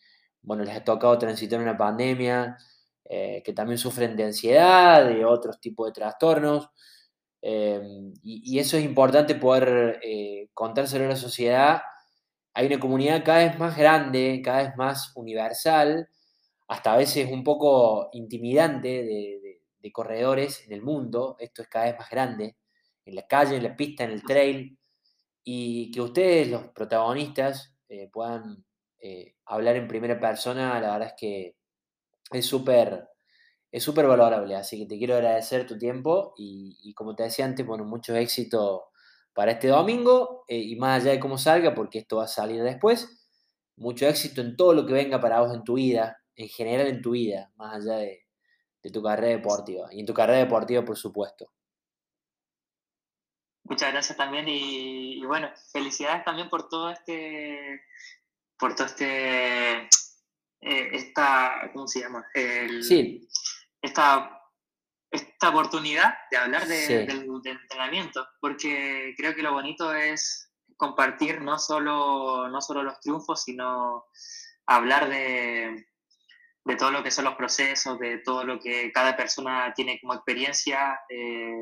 [0.41, 2.57] bueno, les ha tocado transitar una pandemia,
[3.05, 6.69] eh, que también sufren de ansiedad, de otros tipos de trastornos.
[7.41, 11.81] Em, y, eso es importante poder eh, contárselo a la sociedad.
[12.53, 16.09] Hay una comunidad cada vez más grande, cada vez más universal,
[16.69, 21.35] hasta a veces un poco intimidante de, corredores en el mundo.
[21.39, 22.57] Esto es cada vez más grande,
[23.05, 24.77] en la calle, en la pista, en el trail.
[25.43, 28.63] Y que ustedes, los protagonistas, eh, puedan
[28.99, 31.55] eh, hablar en primera persona, la verdad es que
[32.31, 33.09] es súper
[33.71, 37.65] es súper valorable, así que te quiero agradecer tu tiempo y, como te decía antes,
[37.65, 38.89] bueno, mucho éxito
[39.33, 42.63] para este domingo eh, y más allá de cómo salga, porque esto va a salir
[42.63, 43.27] después,
[43.75, 47.01] mucho éxito en todo lo que venga para vos en tu vida, en general en
[47.01, 48.25] tu vida, más allá de,
[48.93, 51.51] tu carrera deportiva y en tu carrera deportiva, por supuesto.
[53.65, 57.81] Muchas gracias también y, bueno, felicidades también por todo este,
[58.57, 62.25] por todo este, eh, esta, ¿cómo se llama?
[62.81, 63.27] sí
[63.81, 64.41] esta,
[65.11, 71.59] esta oportunidad de hablar de, del, entrenamiento, porque creo que lo bonito es compartir no
[71.59, 74.05] solo, no solo los triunfos, sino
[74.65, 75.88] hablar de,
[76.65, 80.13] de todo lo que son los procesos, de todo lo que cada persona tiene como
[80.13, 81.61] experiencia eh,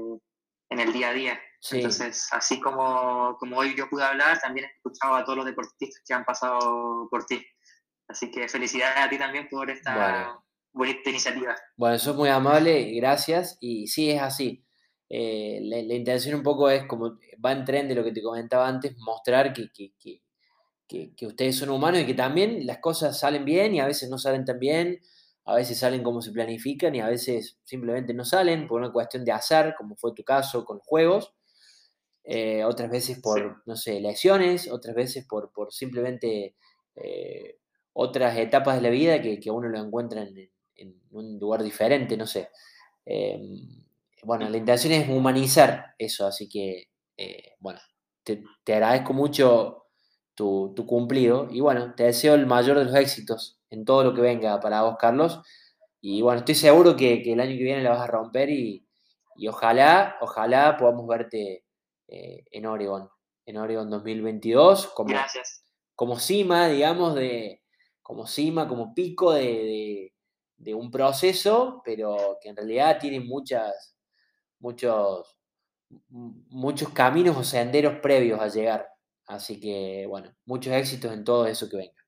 [0.69, 1.39] en el día a día.
[1.71, 6.03] Entonces, así como, como hoy yo pude hablar, también he escuchado a todos los deportistas
[6.05, 7.45] que han pasado por ti.
[8.07, 10.39] Así que felicidades a ti también por esta,
[10.71, 11.55] bonita iniciativa.
[11.75, 13.57] Bueno, eso es muy amable, gracias.
[13.59, 14.63] Y sí, es así.
[15.09, 18.67] Eh, la, intención un poco es, como va en tren de lo que te comentaba
[18.67, 20.21] antes, mostrar que, que, que,
[20.87, 24.17] que, ustedes son humanos y que también las cosas salen bien y a veces no
[24.17, 24.99] salen tan bien,
[25.45, 29.23] a veces salen como se planifican y a veces simplemente no salen por una cuestión
[29.25, 31.33] de azar, como fue tu caso con juegos.
[32.23, 36.55] Eh, otras veces por, no sé, lesiones, otras veces por, por simplemente
[36.95, 37.59] eh,
[37.93, 42.17] otras etapas de la vida que, que uno lo encuentra en, en un lugar diferente,
[42.17, 42.49] no sé.
[43.05, 43.85] Em,
[44.23, 47.79] bueno, la intención es humanizar eso, así que, eh, bueno,
[48.23, 49.86] te, agradezco mucho
[50.37, 54.21] tu, cumplido y bueno, te deseo el mayor de los éxitos en todo lo que
[54.21, 55.41] venga para vos, Carlos.
[55.99, 58.85] Y bueno, estoy seguro que, el año que viene la vas a romper y,
[59.49, 61.65] ojalá, ojalá podamos verte
[62.07, 63.09] eh, en Oregon,
[63.45, 65.15] en Oregon 2022, como,
[65.95, 67.63] como cima, digamos, de,
[68.03, 70.13] como cima, como pico de,
[70.57, 73.95] de un proceso, pero que en realidad tiene muchas,
[74.59, 75.35] muchos,
[75.89, 78.96] muchos caminos o senderos previos a llegar.
[79.27, 82.05] Así que, bueno, muchos éxitos en todo eso que venga.